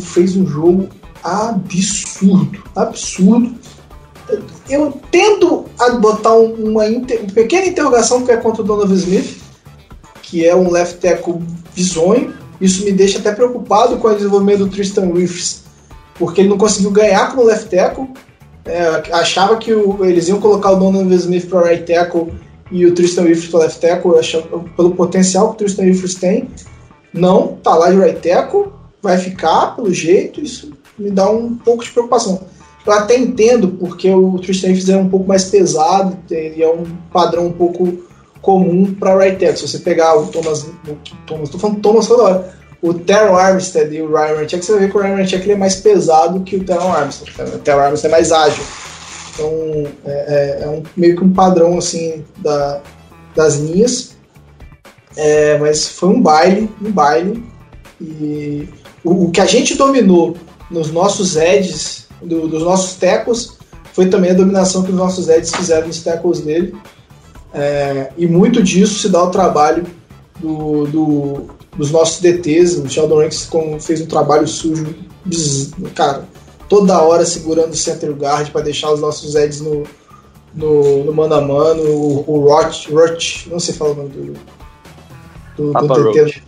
[0.00, 0.88] fez um jogo
[1.22, 3.54] absurdo, absurdo.
[4.68, 8.94] Eu tendo a botar um- uma, inter- uma pequena interrogação que é contra o Donovan
[8.94, 9.38] Smith,
[10.22, 11.40] que é um left tackle
[11.74, 12.32] bizonho.
[12.60, 15.62] Isso me deixa até preocupado com o desenvolvimento do Tristan Wirfs,
[16.18, 18.08] porque ele não conseguiu ganhar como left tackle.
[18.64, 22.32] É, achava que o- eles iam colocar o Donovan Smith para right tackle
[22.70, 24.12] e o Tristan Wirfs para left tackle,
[24.76, 26.48] pelo potencial que o Tristan Wirfs tem.
[27.12, 31.84] Não, tá lá de right tackle, vai ficar pelo jeito, isso me dá um pouco
[31.84, 32.40] de preocupação.
[32.86, 36.84] Eu até entendo porque o Tristan Wirfs é um pouco mais pesado, ele é um
[37.12, 38.04] padrão um pouco
[38.42, 39.56] comum para right tackle.
[39.56, 40.96] Se você pegar o Thomas, o
[41.26, 44.80] Thomas, tô falando Thomas toda hora, o Terrell Armstead e o Ryan Ramczyk, você vai
[44.82, 47.32] ver que o Ryan ele é mais pesado que o Terrell Armstead.
[47.54, 48.62] O Terrell Armstead é mais ágil.
[49.34, 50.10] Então, é,
[50.60, 52.80] é- é um, meio que um padrão assim da,
[53.34, 54.14] das linhas.
[55.16, 57.44] É, mas foi um baile, um baile.
[58.00, 58.68] E
[59.04, 60.36] o, o que a gente dominou
[60.70, 63.58] nos nossos edges, do- dos nossos tecos,
[63.92, 66.74] foi também a dominação que os nossos edges fizeram nos tecos dele.
[67.52, 69.84] É, e muito disso se dá ao trabalho
[70.40, 71.44] do, do-
[71.76, 72.78] dos nossos DTs.
[72.80, 73.48] O Sheldon Ranks
[73.80, 74.94] fez um trabalho sujo,
[75.94, 76.24] cara,
[76.68, 79.84] toda hora segurando o center guard para deixar os nossos edges no,
[80.54, 81.82] no, no mano a mano.
[81.82, 82.88] O, o Roch,
[83.50, 84.34] não sei falar o nome do,
[85.56, 86.02] do, Papa do.
[86.04, 86.42] Roach.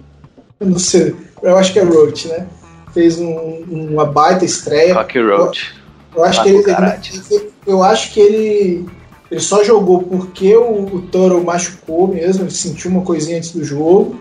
[0.59, 2.47] Eu não sei, eu acho que é Roach, né?
[2.95, 4.95] Fez um- uma baita estreia.
[4.95, 5.75] Rocky Road.
[6.15, 6.65] Eu acho Ah, que ele,
[7.31, 8.87] ele- eu acho que ele,
[9.31, 13.63] ele só jogou porque o, o Toro machucou mesmo, ele sentiu uma coisinha antes do
[13.63, 14.17] jogo.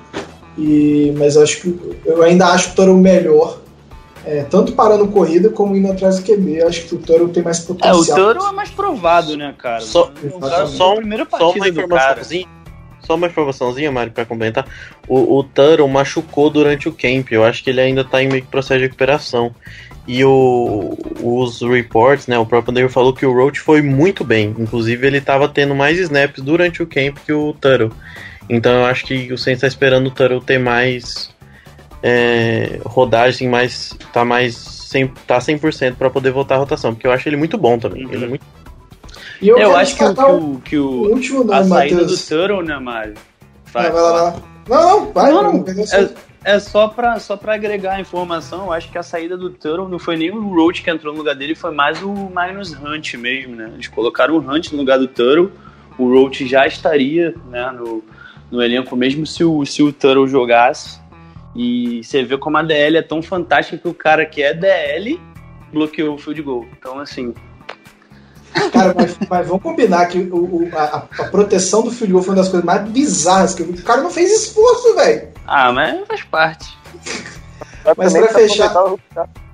[0.58, 3.60] E, mas eu acho que eu ainda acho o Toro melhor,
[4.26, 6.58] é, tanto parando corrida como indo atrás do QB.
[6.62, 8.18] Eu acho que o Toro tem mais É, o potencial.
[8.18, 9.82] Toro é mais provado, né, cara?
[9.82, 11.02] Só- o cara só um-
[11.38, 12.48] Só uma informaçãozinha.
[13.02, 14.66] Só uma informaçãozinha, Mário, pra complementar.
[15.08, 17.32] O, o Taro machucou durante o camp.
[17.32, 19.54] Eu acho que ele ainda tá em meio que processo de recuperação.
[20.08, 22.38] E o, os reports, né?
[22.40, 24.56] O próprio Andrew falou que o Roach foi muito bem.
[24.58, 27.92] Inclusive, ele tava tendo mais snaps durante o camp que o Taro.
[28.50, 31.30] Então eu acho que o Saints tá esperando o Taro ter mais
[32.04, 33.98] é, rodagem, mais.
[34.14, 34.56] tá mais.
[34.86, 36.94] 100, tá 100% pra poder voltar à rotação.
[36.94, 38.06] Porque eu acho ele muito bom também.
[38.06, 38.14] Uhum.
[38.14, 38.46] Ele é muito
[39.42, 41.70] E eu, Eu quero acho que o, que o, que o o- último a nome,
[41.70, 42.28] saída do Matheus.
[42.28, 43.14] Toro, né, Mário?
[43.74, 44.36] Vai, vai lá, vai lá.
[44.70, 45.60] Não, não, vai, Não, não, não.
[45.64, 45.84] não,
[46.44, 49.50] É, é só pra, só pra agregar a informação, eu acho que a saída do
[49.50, 52.72] Turtle não foi nem o Roach que entrou no lugar dele, foi mais o Magnus
[52.74, 53.70] Hunt mesmo, né?
[53.74, 55.52] Eles colocaram o Hunt no lugar do Turtle,
[55.98, 58.04] o Roach já estaria né, no,
[58.50, 61.00] no elenco mesmo se o, se o Turtle jogasse.
[61.56, 65.20] E você vê como a DL é tão fantástica que o cara que é DL
[65.72, 66.66] bloqueou o field goal.
[66.78, 67.34] Então, assim,
[68.72, 72.32] Cara, mas, mas vamos combinar que o, o- a, a proteção do field goal foi
[72.34, 73.80] uma das coisas mais bizarras que eu vi.
[73.80, 75.30] O cara não fez esforço, velho.
[75.46, 76.78] ah, mas faz parte.
[77.98, 78.86] Mas pra fechar- aproveitar
[79.24, 79.45] o-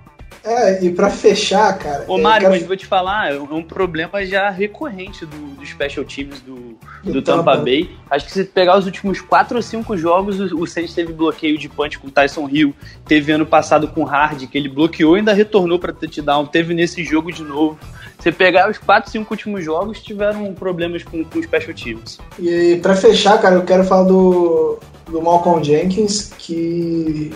[0.43, 2.05] É, e pra fechar, cara.
[2.07, 6.03] Ô, Mário, quero- mas vou te falar, é um problema já recorrente do, do special
[6.03, 7.63] teams do, Do do Tampa Tampa.
[7.65, 7.91] Bay.
[8.09, 11.57] Acho que se pegar os últimos 4 ou 5 jogos, o, o Saints teve bloqueio
[11.59, 12.73] de punch com o Tyson Hill.
[13.05, 16.45] Teve ano passado com o Hard, que ele bloqueou e ainda retornou pra touchdown.
[16.47, 17.77] Teve nesse jogo de novo.
[18.19, 22.19] Se pegar os 4, 5 últimos jogos, tiveram problemas com, com os special teams.
[22.39, 27.31] E pra fechar, cara, eu quero falar do, do Malcolm Jenkins, que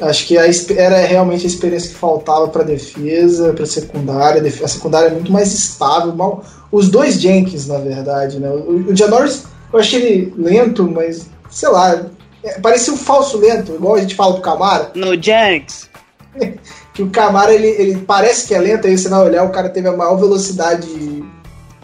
[0.00, 0.44] acho que a
[0.76, 4.42] era realmente a experiência que faltava pra defesa, pra secundária.
[4.62, 6.14] A secundária é muito mais estável.
[6.14, 8.48] Mal- Os dois Jenkins, na verdade, né?
[8.48, 12.06] O, o Janoris, eu achei ele lento, mas sei lá,
[12.42, 14.90] é, parecia um falso lento, igual a gente fala do Camara.
[14.94, 15.88] No Jenks!
[16.92, 19.68] que o Camara ele, ele parece que é lento, aí você vai olhar, o cara
[19.68, 20.88] teve a maior velocidade,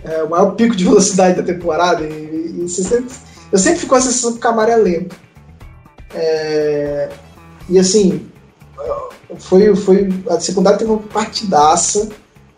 [0.05, 3.07] é, o maior pico de velocidade da temporada, e, e sempre,
[3.53, 5.17] eu sempre fico com a sensação que o Camara é lento.
[6.15, 7.09] É,
[7.71, 8.27] e assim,
[9.39, 12.09] foi, foi, a secundária teve uma partidaça,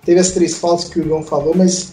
[0.04, 1.92] teve as três faltas que o João falou, mas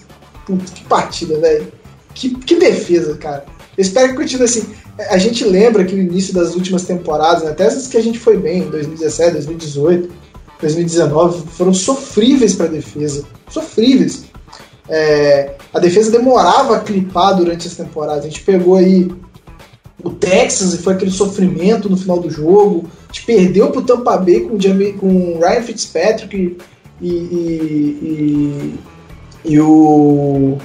[0.74, 1.72] que partida, velho.
[2.14, 3.46] Que, que defesa, cara.
[3.78, 4.64] Eu espero que continue assim.
[5.10, 8.20] A gente lembra que no início das últimas temporadas, né, até essas que a gente
[8.20, 10.10] foi bem, 2017, 2018,
[10.60, 13.24] 2019, foram sofríveis para a defesa.
[13.50, 14.24] Sofríveis.
[14.90, 18.26] É, a defesa demorava a clipar durante as temporadas.
[18.26, 19.10] A gente pegou aí
[20.04, 22.90] o Texas e foi aquele sofrimento no final do jogo.
[23.10, 24.58] A gente perdeu pro Tampa Bay com
[25.00, 26.58] com o Ryan Fitzpatrick
[27.02, 28.00] e, e,
[29.46, 30.58] e, e o.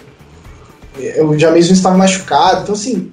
[1.26, 2.62] O James estava machucado.
[2.62, 3.10] Então, assim,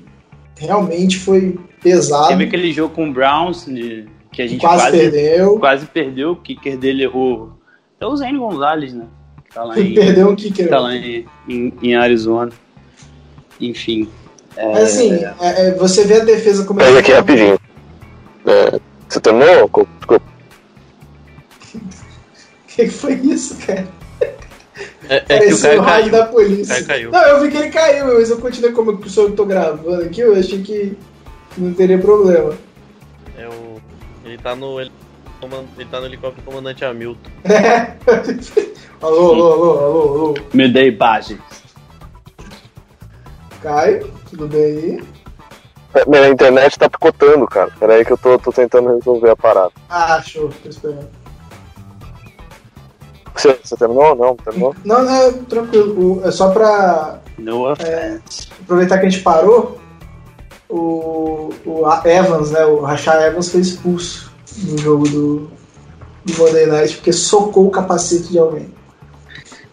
[0.58, 2.28] realmente foi pesado.
[2.28, 5.60] Teve aquele jogo com o Browns, de- que a gente Quase, quase, perdeu.
[5.60, 7.54] quase perdeu, o kicker dele errou.
[7.98, 9.06] Até o Zane Gonzalez, né?
[9.46, 10.70] Que tá lá em, Perdeu um kicker.
[10.70, 12.52] tá lá em, em, em Arizona.
[13.60, 14.08] Enfim.
[14.56, 17.60] é, Mas assim, é, é, você vê a defesa como Pega aqui rapidinho.
[18.46, 18.80] É,
[19.12, 19.70] você terminou?
[19.98, 20.26] Desculpa.
[21.76, 21.80] O
[22.68, 23.88] que, que foi isso, cara?
[25.10, 26.24] É, é que o Parecia Caio o rádio caiu.
[26.24, 26.76] da polícia.
[26.76, 27.12] Caio caiu.
[27.12, 30.34] Não, eu vi que ele caiu, mas eu continuei como eu tô gravando aqui, eu
[30.34, 30.98] achei que
[31.58, 32.58] não teria problema.
[33.38, 33.82] É o...
[34.24, 34.80] Ele tá no.
[34.80, 34.92] Ele...
[35.76, 37.30] Ele tá no helicóptero do comandante Hamilton.
[39.02, 40.36] alô, alô, alô, alô, alô.
[40.54, 41.40] Me dê imagem.
[43.62, 45.04] Caio, tudo bem aí?
[45.94, 47.72] É, Minha internet tá picotando, cara.
[47.80, 49.72] Pera aí que eu tô, tô tentando resolver a parada.
[49.90, 51.08] Ah, show, tô esperando.
[53.36, 54.16] Você, você terminou?
[54.16, 54.76] Não, terminou?
[54.86, 56.22] Não, não, tranquilo.
[56.26, 58.50] É só pra No offense.
[58.62, 59.80] aproveitar que a gente parou.
[60.70, 62.64] O, o Evans, né?
[62.66, 64.32] O Rashad Evans foi expulso
[64.64, 65.52] no jogo do,
[66.24, 68.74] do Monday Night porque socou o capacete de alguém.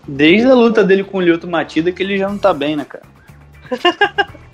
[0.06, 2.84] Desde a luta dele com o Lyoto Matida que ele já não tá bem, né,
[2.84, 3.04] cara?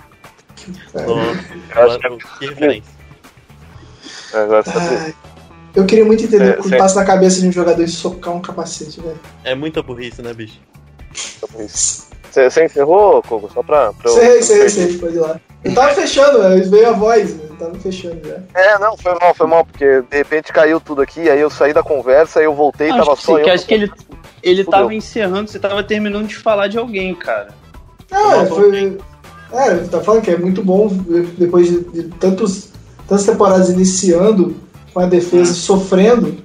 [0.94, 1.02] É.
[1.06, 2.92] Nossa, que mano, que referência.
[4.32, 5.14] É, agora tá Ai,
[5.74, 6.76] eu queria muito entender É, o que sim.
[6.76, 9.18] passa na cabeça de um jogador de socar um capacete, velho.
[9.42, 10.60] É muita burrice, né, bicho?
[11.58, 13.50] Você, você encerrou, Kogo?
[13.52, 13.92] Só pra.
[13.92, 15.40] pra eu- Sei, sei, sei, pode ir lá.
[15.62, 18.38] Eu tava fechando, velho, veio a voz, eu tava fechando já.
[18.54, 21.72] É, não, foi mal, foi mal, porque de repente caiu tudo aqui, aí eu saí
[21.72, 23.44] da conversa, aí eu voltei e tava que, só sim, eu.
[23.44, 23.90] que acho que ele,
[24.42, 24.78] ele Fudeu.
[24.80, 27.48] tava encerrando, você tava terminando de falar de alguém, cara.
[28.10, 28.98] Não, é, Nossa, foi.
[29.55, 30.88] É, tá falando que é muito bom
[31.38, 32.68] depois de, tantos,
[33.09, 34.57] tantas temporadas iniciando
[34.92, 36.36] com a defesa sofrendo,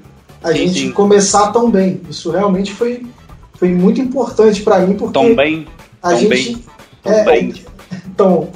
[0.43, 0.91] a Sim, gente sim.
[0.91, 2.01] começar tão bem.
[2.09, 3.05] Isso realmente foi,
[3.55, 5.67] foi muito importante pra mim, porque Tão bem.
[6.01, 6.65] a tão gente.
[7.03, 7.53] Tão é, bem.
[8.05, 8.49] Então,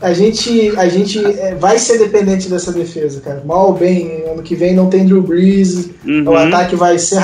[0.00, 3.42] a gente, a gente é, vai ser dependente dessa defesa, cara.
[3.46, 6.24] Mal ou bem, ano que vem não tem Drew Brees, Uhum.
[6.28, 7.18] o ataque vai ser,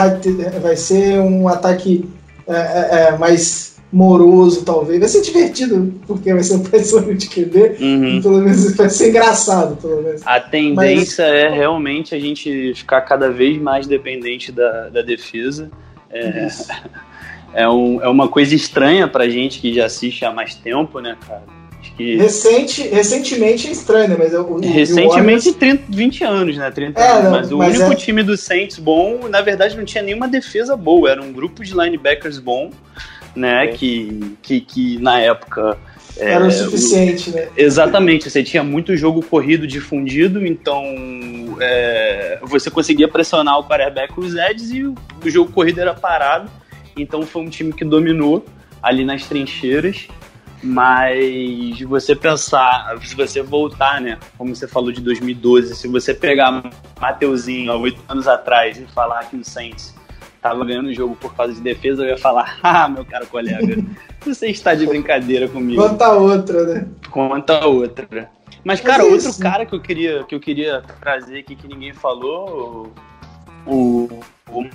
[0.62, 2.08] vai ser um ataque
[2.48, 4.98] é, é, é, mais moroso, talvez.
[5.00, 7.76] Vai ser divertido, porque vai ser um pressão de QB.
[7.80, 8.22] Uhum.
[8.22, 10.22] Pelo menos vai ser engraçado, pelo menos.
[10.24, 15.70] A tendência é realmente a gente ficar cada vez mais dependente da, da defesa.
[16.10, 16.48] É,
[17.54, 21.16] é, um- é uma coisa estranha pra gente que já assiste há mais tempo, né,
[21.26, 21.42] cara?
[21.96, 24.16] Que Recente, recentemente é estranho, né?
[24.18, 26.70] Mas o recentemente 30, 20 anos, né?
[26.70, 27.24] 30 É, anos.
[27.24, 30.26] não, Mas o mas único é- time do Saints bom, na verdade, não tinha nenhuma
[30.26, 31.10] defesa boa.
[31.10, 32.70] Era um grupo de linebackers bom,
[33.34, 33.72] né?
[33.72, 33.76] Sim.
[33.76, 35.78] Que, que, que na época
[36.16, 37.48] É, Era o suficiente, né?
[37.56, 40.84] Exatamente, você tinha muito jogo corrido difundido, então
[41.60, 46.50] é, você conseguia pressionar o quarterback os edges e o, o jogo corrido era parado.
[46.96, 48.44] Então foi um time que dominou
[48.82, 50.08] ali nas trincheiras.
[50.64, 54.16] Mas você pensar, se você voltar, né?
[54.38, 56.62] Como você falou de 2012, se você pegar
[57.00, 59.92] Mateuzinho há oito anos atrás e falar que o Saints
[60.42, 63.82] tava ganhando o jogo por causa de defesa, eu ia falar, ah, meu caro colega,
[64.20, 65.80] você está de brincadeira comigo.
[65.80, 66.88] Conta outra, né?
[67.08, 68.28] Conta outra.
[68.64, 71.66] Mas, cara, Mas é outro cara que eu queria que eu queria trazer aqui que
[71.66, 72.92] ninguém falou,
[73.66, 74.20] o,
[74.50, 74.68] o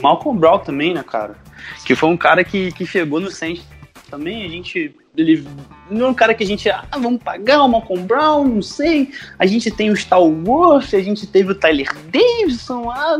[0.00, 1.36] Malcolm Brown também, né, cara?
[1.84, 3.66] Que foi um cara que, que chegou no Saints
[4.10, 5.46] também, a gente ele
[5.90, 9.10] não é um cara que a gente, ah, vamos pagar o Malcolm Brown, não sei.
[9.38, 13.16] A gente tem o Star Wars, a gente teve o Tyler Davidson, ah,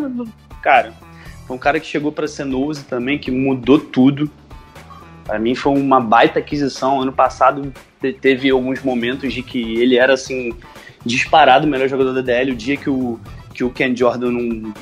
[0.62, 0.92] cara,
[1.46, 4.30] foi um cara que chegou para ser nose também, que mudou tudo.
[5.24, 7.00] Para mim foi uma baita aquisição.
[7.00, 7.72] Ano passado
[8.20, 10.52] teve alguns momentos de que ele era assim
[11.04, 12.52] disparado o melhor jogador da DL.
[12.52, 13.18] O dia que o,
[13.54, 14.74] que o Ken Jordan não,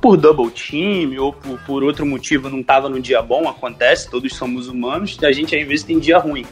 [0.00, 4.34] por double team ou por, por outro motivo não estava no dia bom, acontece, todos
[4.34, 6.44] somos humanos, a gente às vezes tem dia ruim.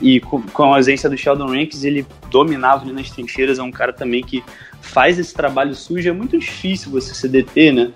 [0.00, 3.72] E com, com a ausência do Sheldon Rankins, ele dominava ali nas trincheiras, é um
[3.72, 4.44] cara também que
[4.80, 7.92] faz esse trabalho sujo, é muito difícil você se deter, né?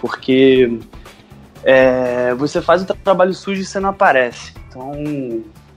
[0.00, 0.78] Porque
[1.64, 4.52] é, você faz o trabalho sujo e você não aparece.
[4.68, 4.92] Então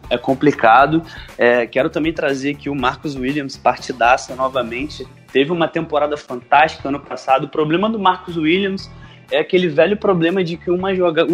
[0.10, 1.04] é complicado.
[1.38, 7.00] É, quero também trazer aqui o Marcos Williams, partidaça novamente teve uma temporada fantástica ano
[7.00, 7.46] passado.
[7.46, 8.90] O problema do Marcos Williams
[9.32, 11.26] é aquele velho problema de que uma, joga,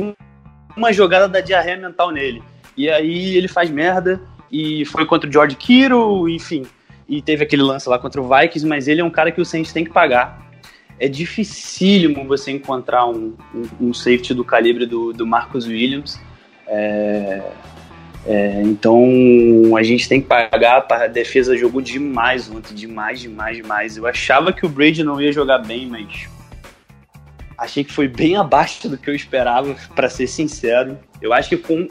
[0.76, 2.44] uma jogada dá diarreia mental nele.
[2.78, 4.22] E aí ele faz merda
[4.52, 6.66] e foi contra o George Kittle, enfim.
[7.08, 9.46] E teve aquele lance lá contra o Vikings, mas ele é um cara que o
[9.46, 10.45] Saints tem que pagar.
[11.00, 16.20] É dificílimo você encontrar um, um, um safety do calibre do, do Marcos Williams.
[16.68, 17.52] É,
[18.26, 19.06] é, então
[19.78, 23.98] a gente tem que pagar para a defesa jogou demais ontem, demais, demais, demais.
[23.98, 26.28] Eu achava que o Brady não ia jogar bem, mas
[27.58, 30.98] achei que foi bem abaixo do que eu esperava, para ser sincero.
[31.22, 31.88] Eu acho que com,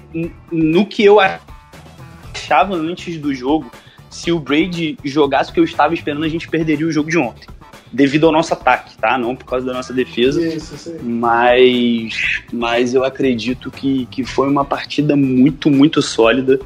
[0.51, 3.71] no que eu achava antes do jogo,
[4.11, 7.19] se o Brady jogasse o que eu estava esperando, a gente perderia o jogo de
[7.19, 7.47] ontem
[7.95, 9.17] devido ao nosso ataque, tá?
[9.17, 10.45] Não por causa da nossa defesa.
[10.45, 16.59] Isso, isso mas, mas eu acredito que, que foi uma partida muito, muito sólida.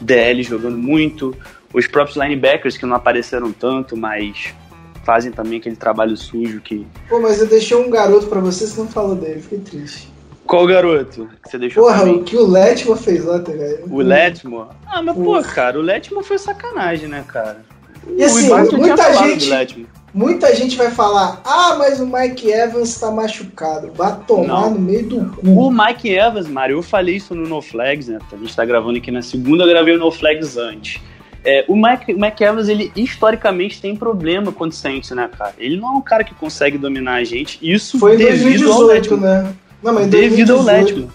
[0.00, 1.34] DL jogando muito.
[1.72, 4.52] Os próprios linebackers que não apareceram tanto, mas
[5.04, 6.84] fazem também aquele trabalho sujo que.
[7.08, 10.08] Pô, mas eu deixei um garoto para você, você não falou dele, fiquei triste.
[10.44, 13.84] Qual garoto que você deixou Porra, o que o Letmo fez ontem, velho.
[13.90, 14.68] O Letmo?
[14.86, 17.64] Ah, mas pô, cara, o Letmo foi sacanagem, né, cara?
[18.16, 19.86] E assim, muita gente,
[20.16, 23.92] Muita gente vai falar: ah, mas o Mike Evans tá machucado.
[23.92, 24.70] Vai tomar Não.
[24.70, 25.46] no meio do cu.
[25.46, 28.18] O Mike Evans, Mário, eu falei isso no No Flags, né?
[28.32, 31.02] A gente tá gravando aqui na segunda, eu gravei o No Flags antes.
[31.44, 35.52] É, o Mike, o Mike Evans, ele historicamente tem problema quando sente, né, cara?
[35.58, 37.58] Ele não é um cara que consegue dominar a gente.
[37.60, 39.54] Isso Foi em 2018, né?
[39.82, 40.58] Não, mas devido 2018.
[40.58, 41.08] ao Letman.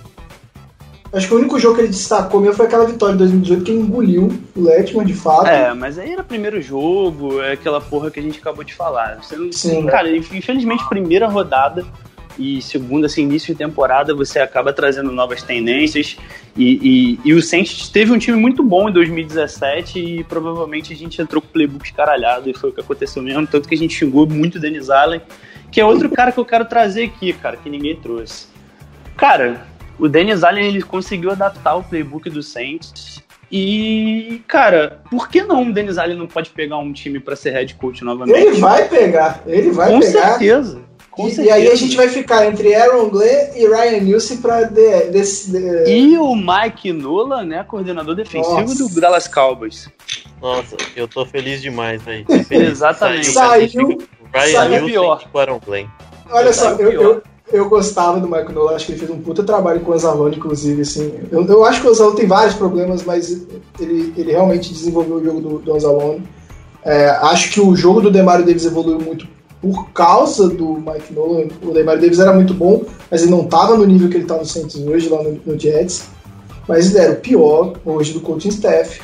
[1.14, 3.72] Acho que o único jogo que ele destacou mesmo foi aquela vitória de 2018 que
[3.72, 5.48] ele engoliu o Letman, de fato.
[5.48, 9.20] É, mas aí era primeiro jogo, é aquela porra que a gente acabou de falar.
[9.22, 9.86] Você não, Sim.
[9.88, 11.86] Cara, infelizmente, primeira rodada
[12.40, 16.16] e segunda, assim, início de temporada, você acaba trazendo novas tendências.
[16.56, 20.96] E, e, e o Saints teve um time muito bom em 2017 e provavelmente a
[20.96, 23.46] gente entrou com o playbook escaralhado e foi o que aconteceu mesmo.
[23.46, 25.22] Tanto que a gente xingou muito o Dennis Allen,
[25.70, 28.48] que é outro cara que eu quero trazer aqui, cara, que ninguém trouxe.
[29.18, 29.68] Cara,
[30.00, 33.22] o Dennis Allen ele conseguiu adaptar o playbook do Saints.
[33.52, 37.52] E, cara, por que não o Dennis Allen não pode pegar um time para ser
[37.52, 38.40] head coach novamente?
[38.40, 40.30] Ele vai pegar, ele vai Com pegar.
[40.30, 40.82] Certeza.
[41.12, 41.58] Com e, certeza.
[41.58, 45.52] E aí a gente vai ficar entre Aaron Glenn e Ryan Nilsson para de, de,
[45.52, 48.88] de, E o Mike Nola, né, coordenador defensivo Nossa.
[48.88, 49.90] do Dallas Cowboys.
[50.42, 52.26] Nossa, eu tô feliz demais aí.
[52.50, 53.28] Exatamente.
[53.28, 53.98] Saiu,
[54.34, 55.30] Ryan saiu pior.
[55.36, 55.88] Aaron Glenn.
[56.30, 59.44] Olha só, eu, eu, eu gostava do Michael Nolan, acho que ele fez um puta
[59.44, 61.14] trabalho com o Anzalone, inclusive, assim.
[61.32, 63.46] Eu, eu acho que o Anzalone tem vários problemas, mas
[63.80, 66.24] ele, ele realmente desenvolveu o jogo do, do Anzalone.
[66.84, 69.28] É, acho que o jogo do Demario Davis evoluiu muito
[69.62, 71.48] por causa do Mike Nolan.
[71.62, 74.38] O Demario Davis era muito bom, mas ele não estava no nível que ele está
[74.38, 76.06] no Saints hoje, lá no, no Jets.
[76.68, 79.02] Mas ele era o pior hoje do coaching staff.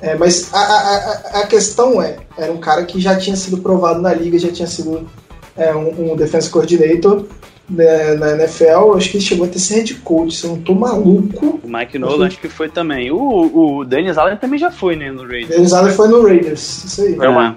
[0.00, 4.02] É, mas a, a, a, questão é, era um cara que já tinha sido provado
[4.02, 5.08] na liga, já tinha sido
[5.56, 7.24] é, um, um defense coordinator,
[7.68, 10.58] na, na NFL, acho que ele chegou a ter ser head coach, se eu não
[10.58, 11.60] tô maluco.
[11.62, 13.10] O Mike Nolan acho que foi também.
[13.10, 15.48] O, o Dennis Allen também já foi, né, no Raiders.
[15.48, 17.14] Dennis Allen foi no Raiders, isso aí.
[17.14, 17.54] É.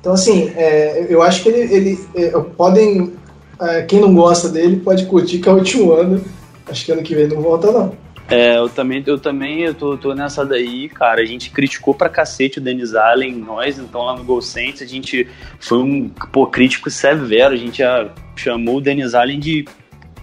[0.00, 3.12] Então, assim, é, eu acho que ele, ele é, podem.
[3.60, 6.22] É, quem não gosta dele pode curtir que é o último ano.
[6.66, 7.92] Acho que ano que vem não volta, não.
[8.30, 11.22] É, eu também, eu também eu tô, tô nessa daí, cara.
[11.22, 14.86] A gente criticou pra cacete o Denis Allen, nós, então lá no Gol Saints, a
[14.86, 15.26] gente
[15.58, 17.54] foi um pô, crítico severo.
[17.54, 19.64] A gente já chamou o Denis Allen de.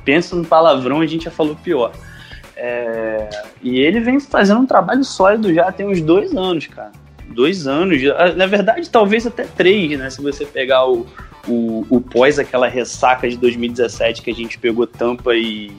[0.03, 1.91] Pensa no palavrão, a gente já falou pior.
[2.55, 3.27] É,
[3.61, 6.91] e ele vem fazendo um trabalho sólido já tem uns dois anos, cara.
[7.27, 7.99] Dois anos.
[7.99, 10.11] Já, na verdade, talvez até três, né?
[10.11, 11.07] Se você pegar o,
[11.47, 15.71] o, o pós aquela ressaca de 2017 que a gente pegou Tampa e.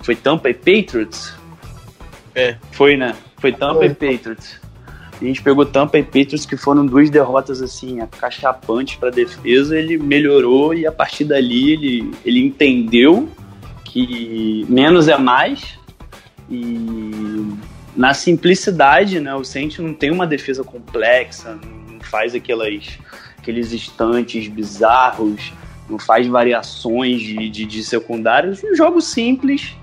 [0.00, 1.34] Foi Tampa e Patriots?
[2.34, 2.56] É.
[2.72, 3.14] Foi, né?
[3.38, 3.86] Foi Tampa Foi.
[3.86, 4.60] e Patriots.
[5.20, 9.78] A gente pegou Tampa e Patriots, que foram duas derrotas assim, acachapantes para defesa.
[9.78, 13.28] Ele melhorou e a partir dali ele, ele entendeu
[13.84, 15.78] que menos é mais.
[16.50, 17.54] E
[17.96, 19.34] na simplicidade, né?
[19.34, 21.58] O Saints não tem uma defesa complexa,
[21.88, 22.98] não faz aquelas,
[23.38, 25.52] aqueles instantes bizarros,
[25.88, 28.62] não faz variações de, de, de secundários.
[28.64, 29.76] Um jogo simples.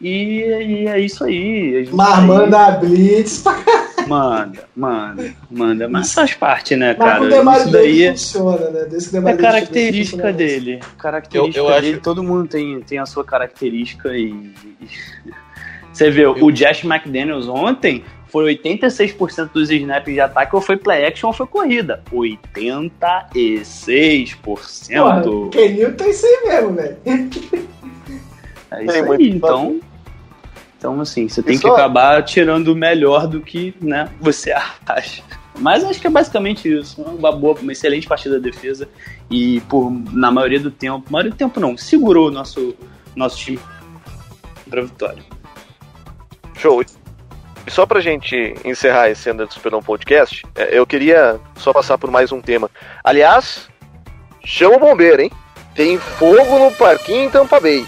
[0.00, 1.86] E, e é isso aí.
[1.86, 3.58] É Mas manda a Blitz pra
[4.06, 5.88] Manda, manda, manda.
[5.88, 7.22] Mas faz parte, né, Mas cara?
[7.24, 8.84] o Demario Isso daí é, funciona, né?
[8.88, 10.32] Desde que é característica funciona.
[10.32, 10.80] dele.
[10.98, 12.00] Característica Eu- eu acho- dele.
[12.00, 14.50] Todo mundo tem, tem a sua característica e.
[15.92, 21.04] Você vê, o Josh McDaniels ontem foi 86% dos snaps de ataque ou foi play
[21.04, 22.02] action ou foi corrida.
[22.12, 24.38] 86%.
[24.42, 26.96] Porra, o Kenil tá isso aí mesmo, velho.
[28.70, 29.80] É isso aí, então.
[30.78, 34.52] Então, assim, você tem Isso que é- acabar tirando o melhor do que né, você
[34.86, 35.22] acha.
[35.58, 37.02] Mas acho que é basicamente isso.
[37.02, 38.88] Uma boa, uma excelente partida da defesa.
[39.28, 42.76] E por, na maioria do tempo, maioria do tempo não, segurou o nosso,
[43.16, 43.58] nosso time
[44.70, 45.22] pra vitória.
[46.56, 46.80] Show.
[47.66, 51.98] E só pra gente encerrar esse Under do Superdome Podcast, é, eu queria só passar
[51.98, 52.70] por mais um tema.
[53.02, 53.68] Aliás,
[54.44, 55.32] chama o bombeiro, hein?
[55.74, 57.84] Tem fogo no parquinho em Tampa Bay.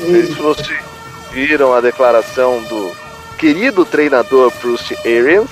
[0.00, 0.91] Não sei se vocês
[1.32, 2.92] viram a declaração do
[3.38, 5.50] querido treinador Bruce Arians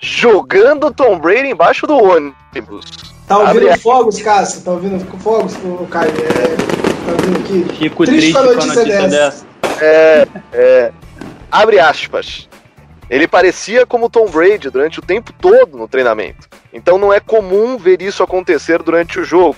[0.00, 2.84] jogando Tom Brady embaixo do ônibus.
[3.26, 4.62] Tá ouvindo Abre- fogos, Cássio?
[4.62, 5.54] Tá ouvindo fogos,
[5.90, 6.10] Caio?
[6.10, 6.56] É,
[7.06, 7.74] tá ouvindo aqui?
[7.78, 9.46] Fico Triste triste, com a com a notícia notícia dessa.
[9.62, 9.84] dessa.
[9.84, 10.92] É, é,
[11.50, 12.48] abre aspas.
[13.08, 16.48] Ele parecia como Tom Brady durante o tempo todo no treinamento.
[16.72, 19.56] Então não é comum ver isso acontecer durante o jogo.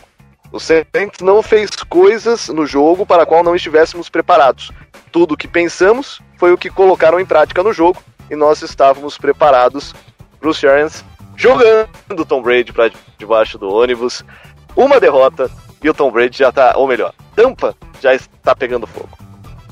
[0.53, 4.71] O Saints não fez coisas no jogo para a qual não estivéssemos preparados.
[5.13, 9.17] Tudo o que pensamos foi o que colocaram em prática no jogo e nós estávamos
[9.19, 9.95] preparados.
[10.41, 11.05] Bruce Arians
[11.37, 14.25] jogando Tom Brady para debaixo do ônibus.
[14.75, 15.51] Uma derrota
[15.83, 19.11] e o Tom Brady já tá, ou melhor, Tampa já está pegando fogo.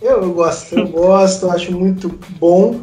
[0.01, 2.09] Eu, eu gosto, eu gosto, eu acho muito
[2.39, 2.81] bom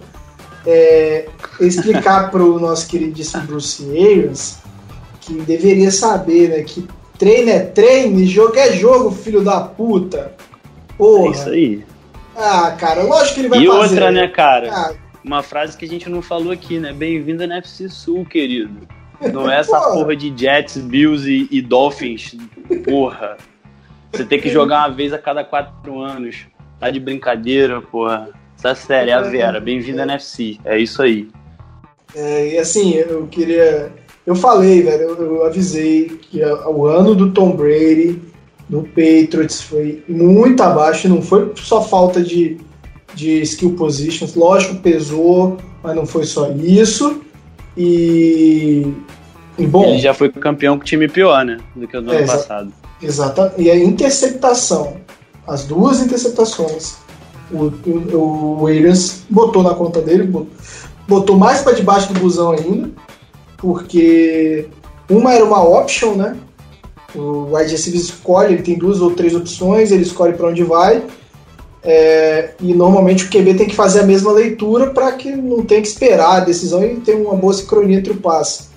[0.65, 1.27] é,
[1.59, 4.59] explicar pro nosso queridíssimo Bruce Arians
[5.19, 6.87] que deveria saber, né, que
[7.17, 10.33] treino é treino e jogo é jogo, filho da puta.
[10.89, 11.31] É Porra.
[11.31, 11.85] isso aí.
[12.36, 13.79] Ah, cara, lógico que ele vai E fazer.
[13.79, 14.69] outra, né, cara?
[14.71, 16.93] Ah, Uma frase que a gente não falou aqui, né?
[16.93, 18.88] Bem-vindo na FC Sul, querido.
[19.34, 19.93] Não é essa Porra.
[19.93, 22.36] porra de Jets, Bills e, e Dolphins.
[22.86, 23.38] Porra.
[24.11, 26.45] Você tem que jogar uma vez a cada quatro anos.
[26.79, 28.29] Tá de brincadeira, porra.
[28.57, 29.59] Essa série é a Vera.
[29.59, 30.57] Bem-vinda na FC.
[30.65, 31.29] É isso aí.
[32.15, 33.91] É, e assim, eu queria.
[34.25, 38.19] Eu falei, velho, eu, eu avisei que a- o ano do Tom Brady
[38.72, 42.57] no Patriots foi muito abaixo, não foi só falta de,
[43.13, 47.22] de skill positions, lógico, pesou, mas não foi só isso.
[47.78, 48.88] E.
[49.57, 51.57] e bom, Ele já foi campeão com time pior, né?
[51.76, 52.74] Do que o do É, ano exa- passado.
[53.03, 53.53] Exata.
[53.57, 54.97] E a interceptação,
[55.47, 56.95] as duas interceptações,
[57.51, 60.47] o, o, o Williams botou na conta dele, bo-
[61.07, 62.89] botou mais para debaixo do busão ainda,
[63.57, 64.67] porque
[65.09, 66.38] uma era uma option, né?
[67.14, 71.03] O wide receiver escolhe, ele tem duas ou três opções, ele escolhe para onde vai.
[71.84, 75.82] é, e normalmente o QB tem que fazer a mesma leitura para que não tenha
[75.82, 78.70] que esperar a decisão e ter uma boa sincronia entre o passe.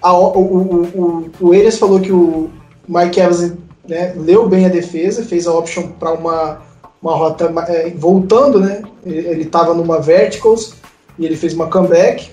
[0.00, 2.50] A, o, o, o, o Arians falou que o
[2.88, 3.52] Mike Evans
[3.86, 6.62] né, leu bem a defesa, fez a option para uma,
[7.02, 8.82] uma rota é, voltando, né?
[9.04, 10.74] Ele estava numa verticals
[11.18, 12.30] e ele fez uma comeback.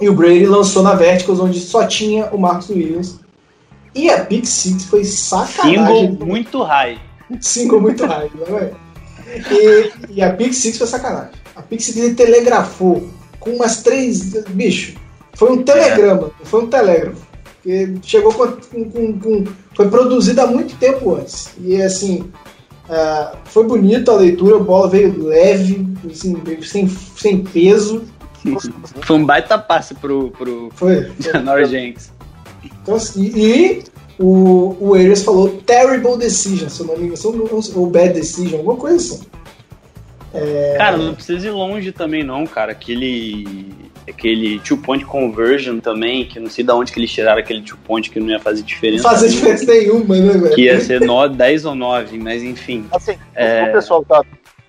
[0.00, 3.18] E o Brady lançou na verticals onde só tinha o Marcos Williams.
[3.98, 6.10] E a pick six foi sacanagem.
[6.12, 6.98] Single muito high.
[7.40, 8.70] Single muito high, não é?
[9.50, 11.32] E, e a pick six foi sacanagem.
[11.56, 13.08] A pick six ele telegrafou
[13.40, 14.34] com umas três.
[14.50, 14.94] Bicho,
[15.34, 17.26] foi um telegrama, foi um telégrafo.
[17.62, 19.44] Porque chegou com, com- com-
[19.74, 21.50] Foi produzido há muito tempo antes.
[21.60, 22.30] E assim.
[22.88, 28.04] ah, foi bonito a leitura, a bola veio leve, assim, veio sem, sem peso.
[29.02, 31.10] Foi um baita passe pro, pro Foi.
[31.18, 32.12] Janor Jenks.
[32.64, 33.82] Então, assim, e
[34.18, 38.76] o, o Arias falou terrible decision, se eu não me engano, ou bad decision, alguma
[38.76, 39.26] coisa assim.
[40.34, 42.72] É, Cara, não precisa ir longe também, não, cara.
[42.72, 43.76] Aquele.
[44.08, 47.76] Aquele two point conversion também, que não sei de onde que eles tiraram aquele two
[47.84, 49.02] point que não ia fazer não diferença.
[49.02, 50.54] fazia nenhuma, diferença nenhuma, né, velho?
[50.54, 52.86] Que ia ser no, 10 ou 9, mas enfim.
[52.90, 53.64] Assim, É.
[53.68, 54.22] o pessoal que tá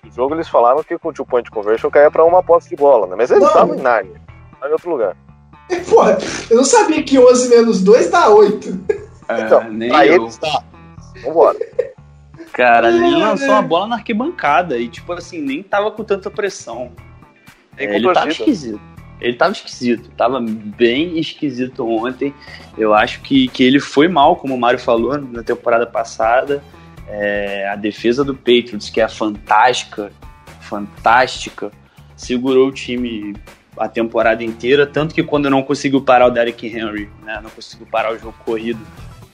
[0.04, 2.76] no jogo, eles falaram que com o two point conversion caía pra uma posse de
[2.76, 3.14] bola, né?
[3.16, 3.48] Mas eles Não.
[3.48, 4.20] estavam em Narnia,
[4.60, 5.16] tá em outro lugar.
[5.88, 6.18] Porra,
[6.48, 8.68] eu não sabia que 11 menos 2 dá 8.
[9.24, 10.22] Então, É, nem pra eu.
[10.22, 10.62] eles tá.
[11.22, 11.58] Vambora.
[12.52, 13.58] Cara, ele Ai, lançou velho.
[13.58, 16.92] a bola na arquibancada e, tipo assim, nem tava com tanta pressão.
[17.76, 18.30] É, ele tava torcida.
[18.50, 18.80] esquisito.
[19.20, 20.10] Ele tava esquisito.
[20.16, 22.34] Tava bem esquisito ontem.
[22.76, 26.62] Eu acho que, que ele foi mal, como o Mário falou na temporada passada.
[27.06, 30.10] É, a defesa do Patriots, que é fantástica,
[30.60, 31.70] fantástica,
[32.16, 33.34] segurou o time
[33.76, 34.86] a temporada inteira.
[34.86, 38.34] Tanto que quando não conseguiu parar o Derrick Henry, né, não conseguiu parar o jogo
[38.44, 38.80] corrido,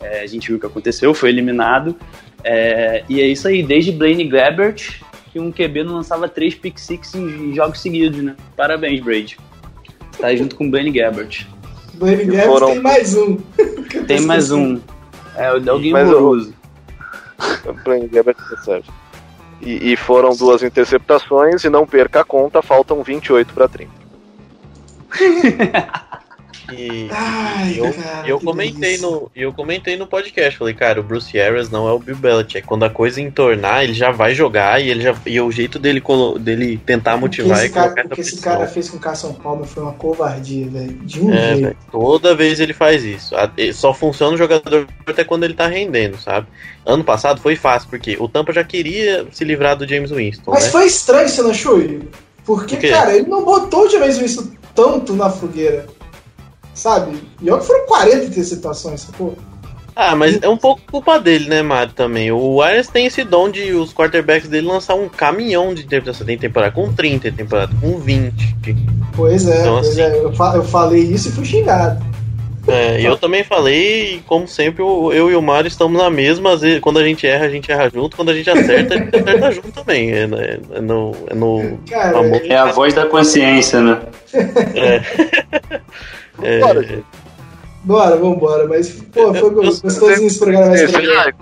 [0.01, 1.97] é, a gente viu o que aconteceu, foi eliminado.
[2.45, 5.01] É, e é isso aí, desde Blaine Gabbert,
[5.33, 8.37] que um QB não lançava três pick six em jogos seguidos, né?
[8.57, 9.37] Parabéns, Brady.
[10.19, 11.47] Tá junto com o Blaine Gabbert.
[11.95, 13.37] Blaine E Gabbert foram- tem mais um.
[14.07, 14.81] Tem mais um.
[15.37, 16.55] É, o Delguinho Mas eu- Moroso.
[17.85, 18.93] Playing Gabbert tá certo.
[19.61, 23.91] E, e foram duas interceptações e não perca a conta, faltam 28 pra 30.
[26.73, 29.07] E, Ai, e eu, cara, e eu comentei delícia.
[29.09, 32.17] no, e eu comentei no podcast, falei, cara, o Bruce Arians não é o Bill
[32.17, 32.67] Belichick.
[32.67, 36.03] Quando a coisa entornar, ele já vai jogar e ele já e o jeito dele
[36.41, 39.33] dele tentar motivar esse é cara, colocar o que esse cara fez com o Carson
[39.35, 40.93] Palmer foi uma covardia, velho.
[41.05, 41.63] De um É, jeito.
[41.63, 43.33] velho, toda vez ele faz isso.
[43.57, 46.49] E Só funciona o jogador até quando ele tá rendendo, sabe?
[46.85, 50.65] Ano passado foi fácil, porque o Tampa já queria se livrar do James Winston, Mas
[50.65, 50.71] né?
[50.71, 51.81] foi estranho, você não achou?
[52.45, 55.87] Porque, Por cara, ele não botou o James Winston tanto na fogueira.
[56.75, 57.17] Sabe?
[57.41, 59.35] E olha que foram 40 interceptações, sacou?
[59.99, 62.31] Ah, mas é um pouco culpa dele, né, Mário, também.
[62.31, 66.27] O Arians tem esse dom de os quarterbacks dele lançar um caminhão de interpretação.
[66.27, 68.55] Tem temporada com 30, tem temporada com 20.
[69.15, 70.19] Pois é, Então, pois assim- é.
[70.23, 72.05] Eu, fa- eu falei isso e fui xingado.
[72.69, 76.53] É, e eu também falei, e como sempre, eu e o Mário estamos na mesma.
[76.55, 78.17] Às vezes, quando a gente erra, a gente erra junto.
[78.17, 80.13] Quando a gente acerta, a gente acerta junto também.
[80.13, 82.19] É, é- é no, é no Cara.
[82.45, 84.01] É a voz da consciência, né?
[86.43, 87.05] É, Bora, gente.
[87.85, 88.67] bora, vambora.
[88.69, 91.35] Mas, pô, foi gostosinho esse programa Sem encerrar,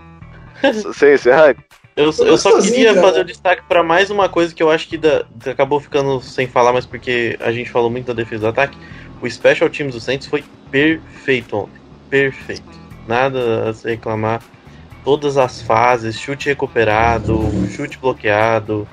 [0.95, 1.57] sem encerrar,
[1.97, 3.07] Eu, eu só queria cara.
[3.07, 6.47] fazer o destaque pra mais uma coisa que eu acho que da- acabou ficando sem
[6.47, 8.77] falar, mas porque a gente falou muito da defesa do ataque.
[9.23, 11.81] O Special Teams do Saints foi perfeito ontem.
[12.11, 12.63] Perfeito.
[13.09, 14.43] Nada a se reclamar.
[15.05, 17.41] Todas as fases, chute recuperado,
[17.75, 18.89] chute bloqueado.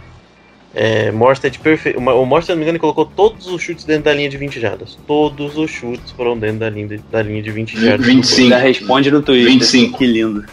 [0.73, 1.99] É, Morstead perfeito.
[1.99, 4.37] O Morstead, se não me engano, ele colocou todos os chutes dentro da linha de
[4.37, 4.97] 20 jardas.
[5.07, 8.05] Todos os chutes foram dentro da linha de, da linha de 20 jardas.
[8.05, 8.41] 25.
[8.43, 9.51] Ainda responde no Twitter.
[9.51, 9.97] 25.
[9.97, 10.45] Que lindo.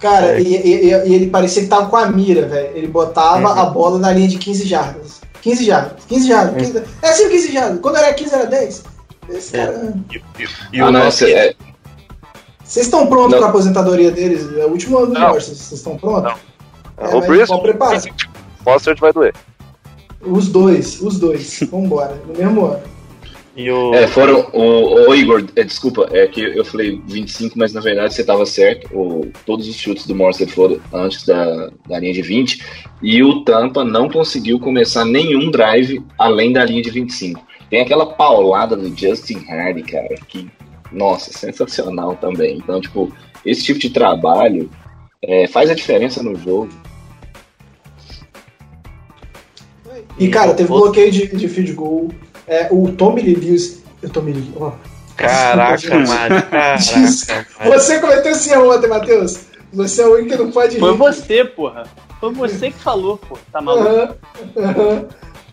[0.00, 0.40] Cara, É.
[0.40, 2.70] e, e- e ele parecia que tava com a mira, velho.
[2.76, 3.60] Ele botava Uhum.
[3.60, 5.20] a bola na linha de 15 jardas.
[5.42, 6.54] 15 jardas, 15 jardas.
[6.72, 6.82] 15...
[7.02, 7.80] É sempre 15 jardas.
[7.80, 8.84] Quando era 15 era 10.
[9.28, 9.66] Esse É.
[9.66, 9.94] cara...
[10.72, 11.54] E ah, o não, nosso- é,
[12.64, 13.38] Vocês estão prontos Não.
[13.38, 14.46] pra aposentadoria deles?
[14.56, 15.28] É o último ano do Não.
[15.28, 15.54] Morse.
[15.54, 16.32] Vocês estão prontos?
[16.96, 18.02] É, o Brice, vamos preparar.
[18.66, 19.34] Mostert vai doer.
[20.20, 21.60] Os dois, os dois.
[21.70, 22.80] Vambora, no mesmo ano.
[23.56, 24.48] e o- é, foram.
[24.52, 28.44] O, o Igor, é, desculpa, é que eu falei 25, mas na verdade você estava
[28.44, 28.88] certo.
[28.92, 32.64] O, todos os chutes do Morse foram antes da, da linha de 20.
[33.00, 37.40] E o Tampa não conseguiu começar nenhum drive além da linha de 25.
[37.70, 40.50] Tem aquela paulada do Justin Hardy, cara, que,
[40.90, 42.56] nossa, sensacional também.
[42.58, 43.12] Então, tipo,
[43.44, 44.70] esse tipo de trabalho
[45.22, 46.68] é, faz a diferença no jogo.
[50.18, 52.08] E, cara, teve outro- bloqueio de, de field goal.
[52.46, 53.82] É, o Tommy Lee Lewis.
[54.02, 54.52] Eu Tommy Lee.
[54.58, 54.72] ó.
[55.16, 56.78] Caraca, Mário, caraca.
[57.66, 59.46] Você cometeu esse erro ontem, Matheus.
[59.72, 60.96] Você é o único que não pode Foi rir.
[60.96, 61.84] você, porra.
[62.20, 63.36] Foi você que falou, pô.
[63.52, 63.88] Tá maluco?
[63.88, 64.16] Aham,
[64.56, 65.04] aham.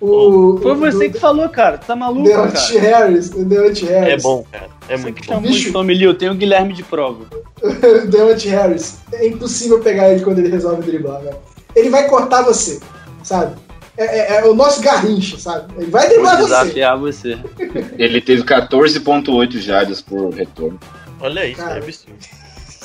[0.02, 1.78] O, Foi o- você do- que falou, cara.
[1.78, 3.00] Tá maluco, Deontay cara.
[3.00, 3.32] Harris.
[3.32, 4.24] O Deontay É Harris.
[4.24, 4.67] bom, cara.
[4.89, 5.42] É Você muito que bom.
[5.42, 7.26] de Tommy Lee, eu tenho o Guilherme de prova.
[7.63, 9.00] O Deontay Harris.
[9.13, 11.38] É impossível pegar ele quando ele resolve driblar, velho.
[11.76, 12.80] Ele vai cortar você,
[13.24, 13.55] sabe?
[13.97, 15.74] É, é- é o nosso garrincha, sabe?
[15.78, 16.43] Ele vai driblar você.
[16.43, 17.38] desafiar você.
[17.97, 20.78] Ele teve 14,8 jardas por retorno.
[21.22, 21.76] Olha isso, Cara.
[21.76, 22.17] é absurdo.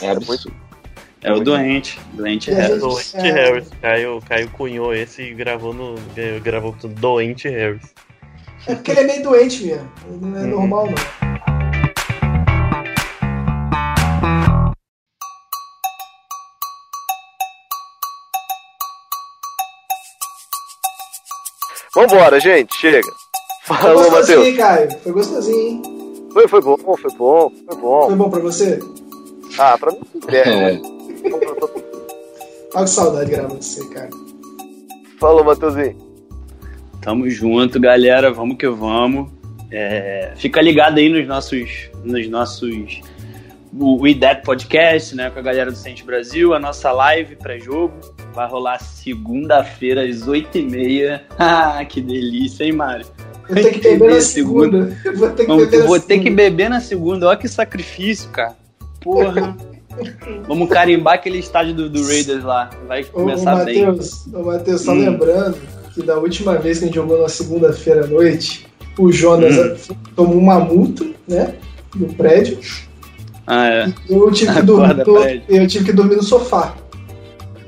[0.03, 0.53] É absurdo.
[1.23, 1.99] É o doente.
[2.15, 2.81] Doente E Harris.
[2.81, 3.21] Doente É.
[3.33, 3.69] Harris.
[3.81, 5.95] Caio, Caio cunhou esse e gravou no.
[6.43, 6.95] Gravou tudo.
[6.95, 7.83] Doente Harris.
[8.67, 9.91] É porque ele é meio doente mesmo.
[10.09, 10.49] Ele não é Uhum.
[10.49, 11.31] normal, não.
[21.95, 23.09] Vambora, gente, chega.
[23.65, 24.47] Foi Falou, gostosinho, Matheus.
[24.47, 25.01] hein, Caio?
[25.01, 25.83] Foi gostosinho, hein?
[26.33, 28.07] Foi, foi bom, foi bom, foi bom.
[28.07, 28.79] Foi bom pra você?
[29.59, 30.45] Ah, pra mim sempre é.
[30.75, 31.00] É,
[32.73, 34.11] Tava com saudade de gravar você, cara.
[35.19, 35.97] Falou, Matheusinho.
[37.03, 38.31] Tamo junto, galera.
[38.33, 39.31] Vamos que vamos.
[39.73, 43.01] É, fica ligado aí nos nossos, nos nossos
[43.73, 47.95] o IDEP Podcast, né, com a galera do Sente Brasil, a nossa live pré-jogo.
[48.35, 51.21] Vai rolar segunda-feira às 8h30.
[51.39, 53.07] Ah, que delícia, hein, Mário?
[53.49, 54.97] Vou ter que beber na segunda.
[55.17, 56.23] Vou ter que Vamos- beber na vou ter segunda.
[56.23, 57.29] que beber na segunda.
[57.29, 58.57] Olha que sacrifício, cara.
[59.01, 59.57] Porra.
[60.47, 62.71] Vamos carimbar aquele estádio do, do Raiders lá.
[62.87, 63.85] Vai Ô, ô, começar bem.
[63.87, 64.99] Matheus, ô, Matheus, só Hum.
[65.01, 65.57] lembrando
[65.95, 68.67] que da última vez que a gente jogou na segunda-feira à noite,
[68.99, 69.95] o Jonas Hum.
[70.15, 71.55] tomou uma multa, né?
[71.95, 72.59] No prédio.
[73.47, 73.93] Ah, é.
[74.09, 75.43] Eu tive que dormir, no, prédio.
[75.49, 76.75] eu tive que dormir no sofá.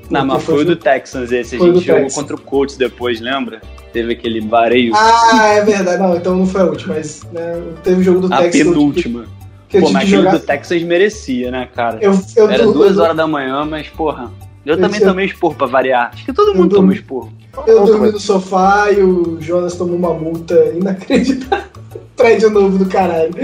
[0.08, 1.56] Não, mas foi o do Texans esse.
[1.56, 2.14] A gente jogou Texans.
[2.14, 3.60] contra o Colts depois, lembra?
[3.92, 4.92] Teve aquele vareio.
[4.94, 6.00] Ah, é verdade.
[6.02, 8.54] Não, então não foi a última, mas né, teve o jogo do a Texas.
[8.54, 9.24] eu tive- penúltima.
[9.72, 10.32] Que Pô, mas jogar.
[10.32, 11.98] do Texas merecia, né, cara?
[12.02, 14.30] Eu, eu Era duas eu- horas da manhã, mas, porra.
[14.66, 16.10] Eu, Eu também tinha- tomei esporro pra variar.
[16.12, 17.32] Acho que todo Eu mundo dormi- toma esporro.
[17.66, 21.66] Eu dormi no sofá e o Jonas tomou uma multa inacreditável.
[22.14, 23.32] Prédio novo do caralho.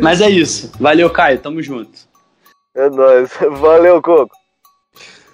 [0.00, 0.70] Mas é isso.
[0.78, 1.38] Valeu, Caio.
[1.38, 1.98] Tamo junto.
[2.74, 3.30] É nóis.
[3.60, 4.34] Valeu, Coco.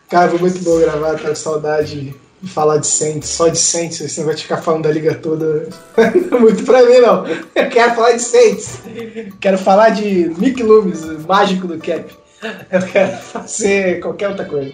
[0.09, 2.15] Cara, foi muito bom gravar, tá com saudade de
[2.47, 5.69] falar de Saints, só de Saints, esse negócio de ficar falando da liga toda.
[6.31, 7.27] Não é muito pra mim, não.
[7.27, 8.81] Eu quero falar de Saints.
[9.41, 12.05] Quero falar de Mick Loomis, o mágico do Cap.
[12.71, 14.73] Eu quero fazer qualquer outra coisa.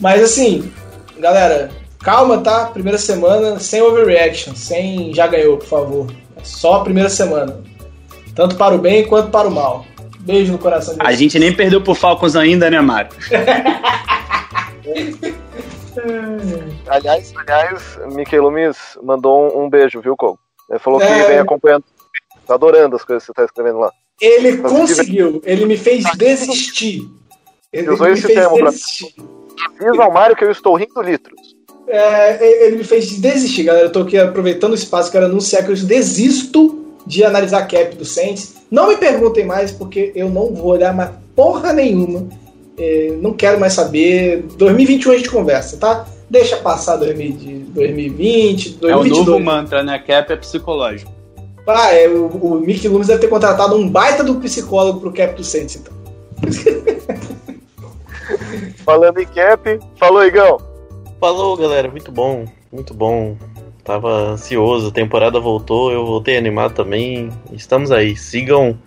[0.00, 0.72] Mas assim,
[1.18, 1.70] galera,
[2.00, 2.66] calma, tá?
[2.66, 6.06] Primeira semana, sem overreaction, sem já ganhou, por favor.
[6.36, 7.60] É só a primeira semana.
[8.34, 9.84] Tanto para o bem quanto para o mal.
[10.20, 11.18] Beijo no coração de A vocês.
[11.18, 13.10] gente nem perdeu pro Falcons ainda, né, Mário?
[16.88, 20.38] Aliás, aliás, Miquel Lumis mandou um, um beijo, viu, Coco?
[20.70, 21.26] Ele falou que É.
[21.26, 21.84] vem acompanhando.
[22.46, 23.90] Tá adorando as coisas que você tá escrevendo lá.
[24.20, 27.02] Ele conseguiu, ele me fez desistir.
[27.72, 29.14] Ele, Usou ele esse termo pra- desistir.
[29.80, 31.56] Diz ao Mário que eu estou rindo litros.
[31.86, 33.86] É, ele me fez desistir, galera.
[33.86, 37.96] Eu tô aqui aproveitando o espaço, quero anunciar que eu desisto de analisar a cap
[37.96, 38.56] do Saints.
[38.70, 42.28] Não me perguntem mais, porque eu não vou olhar mais porra nenhuma.
[42.76, 44.42] É, não quero mais saber.
[44.56, 46.06] 2021 a gente conversa, tá?
[46.30, 49.26] Deixa passar 2000 de 2020, É o 2022.
[49.26, 49.98] novo mantra, né?
[49.98, 51.10] Cap é psicológico.
[51.66, 55.34] Ah, é, o, o Mick Loomis deve ter contratado um baita do psicólogo pro cap
[55.34, 55.92] do Saints, então.
[58.84, 60.58] Falando em cap, falou, Igão.
[61.20, 61.90] Falou, galera.
[61.90, 62.46] Muito bom.
[62.72, 63.36] Muito bom.
[63.84, 64.88] Tava ansioso.
[64.88, 65.90] A temporada voltou.
[65.92, 67.30] Eu voltei animado também.
[67.52, 68.16] Estamos aí.
[68.16, 68.78] Sigam,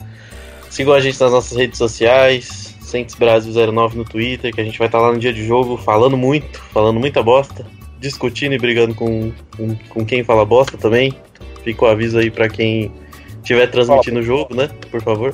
[0.69, 2.70] sigam a gente nas nossas redes sociais.
[2.91, 5.77] Sentes Brasil 09 no Twitter, que a gente vai estar lá no dia de jogo
[5.77, 7.65] falando muito, falando muita bosta,
[7.97, 11.13] discutindo e brigando com, com, com quem fala bosta também.
[11.63, 12.91] Fica o aviso aí pra quem
[13.37, 14.69] estiver transmitindo o jogo, né?
[14.91, 15.33] Por favor.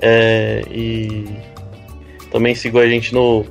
[0.00, 1.24] É, e
[2.32, 3.44] também sigam a gente no,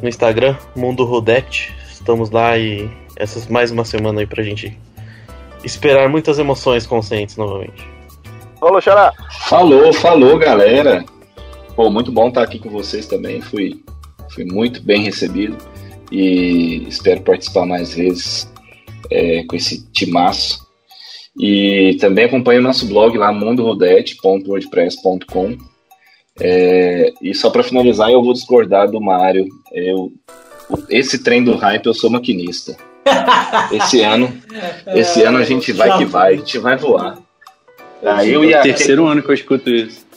[0.00, 1.74] no Instagram, Mundo Rodete.
[1.90, 4.78] Estamos lá e essas mais uma semana aí pra gente
[5.62, 7.86] esperar muitas emoções Saints novamente.
[8.58, 9.12] Falou, Xará.
[9.46, 11.04] Falou, falou, galera.
[11.78, 13.40] Pô, muito bom estar aqui com vocês também.
[13.40, 13.80] Fui,
[14.30, 15.56] fui muito bem recebido
[16.10, 18.52] e espero participar mais vezes
[19.08, 20.58] é, com esse timaço.
[21.38, 25.56] E também acompanhe o nosso blog lá, mundorodete.wordpress.com.
[26.40, 29.46] É, e só para finalizar, eu vou discordar do Mário.
[29.72, 30.10] Eu,
[30.90, 32.76] esse trem do hype, eu sou maquinista.
[33.70, 34.36] Esse ano,
[34.88, 37.20] esse ano a gente vai que vai, a gente vai voar.
[38.02, 40.07] Tá, eu e É a terceiro ano que eu escuto isso.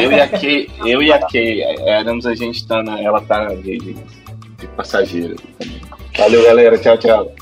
[0.00, 3.46] Eu e a Kay, eu e a Kay éramos, a gente tá na, ela tá
[3.46, 5.80] de, de, passageira também.
[6.16, 6.78] Valeu, galera.
[6.78, 7.32] Tchau, tchau.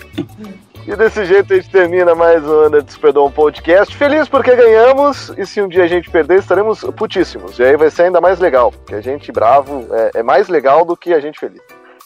[0.87, 3.95] E desse jeito a gente termina mais um Under Perdão Podcast.
[3.97, 7.59] Feliz porque ganhamos, e se um dia a gente perder, estaremos putíssimos.
[7.59, 10.85] E aí vai ser ainda mais legal, porque a gente bravo é, é mais legal
[10.85, 11.61] do que a gente feliz.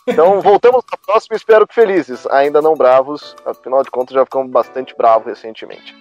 [0.06, 4.51] Então voltamos na próxima, espero que felizes, ainda não bravos, afinal de contas já ficamos
[4.51, 5.94] bastante bravos recentemente.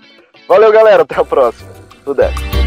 [0.48, 1.70] Valeu, galera, até a próxima.
[2.06, 2.59] Tudo é.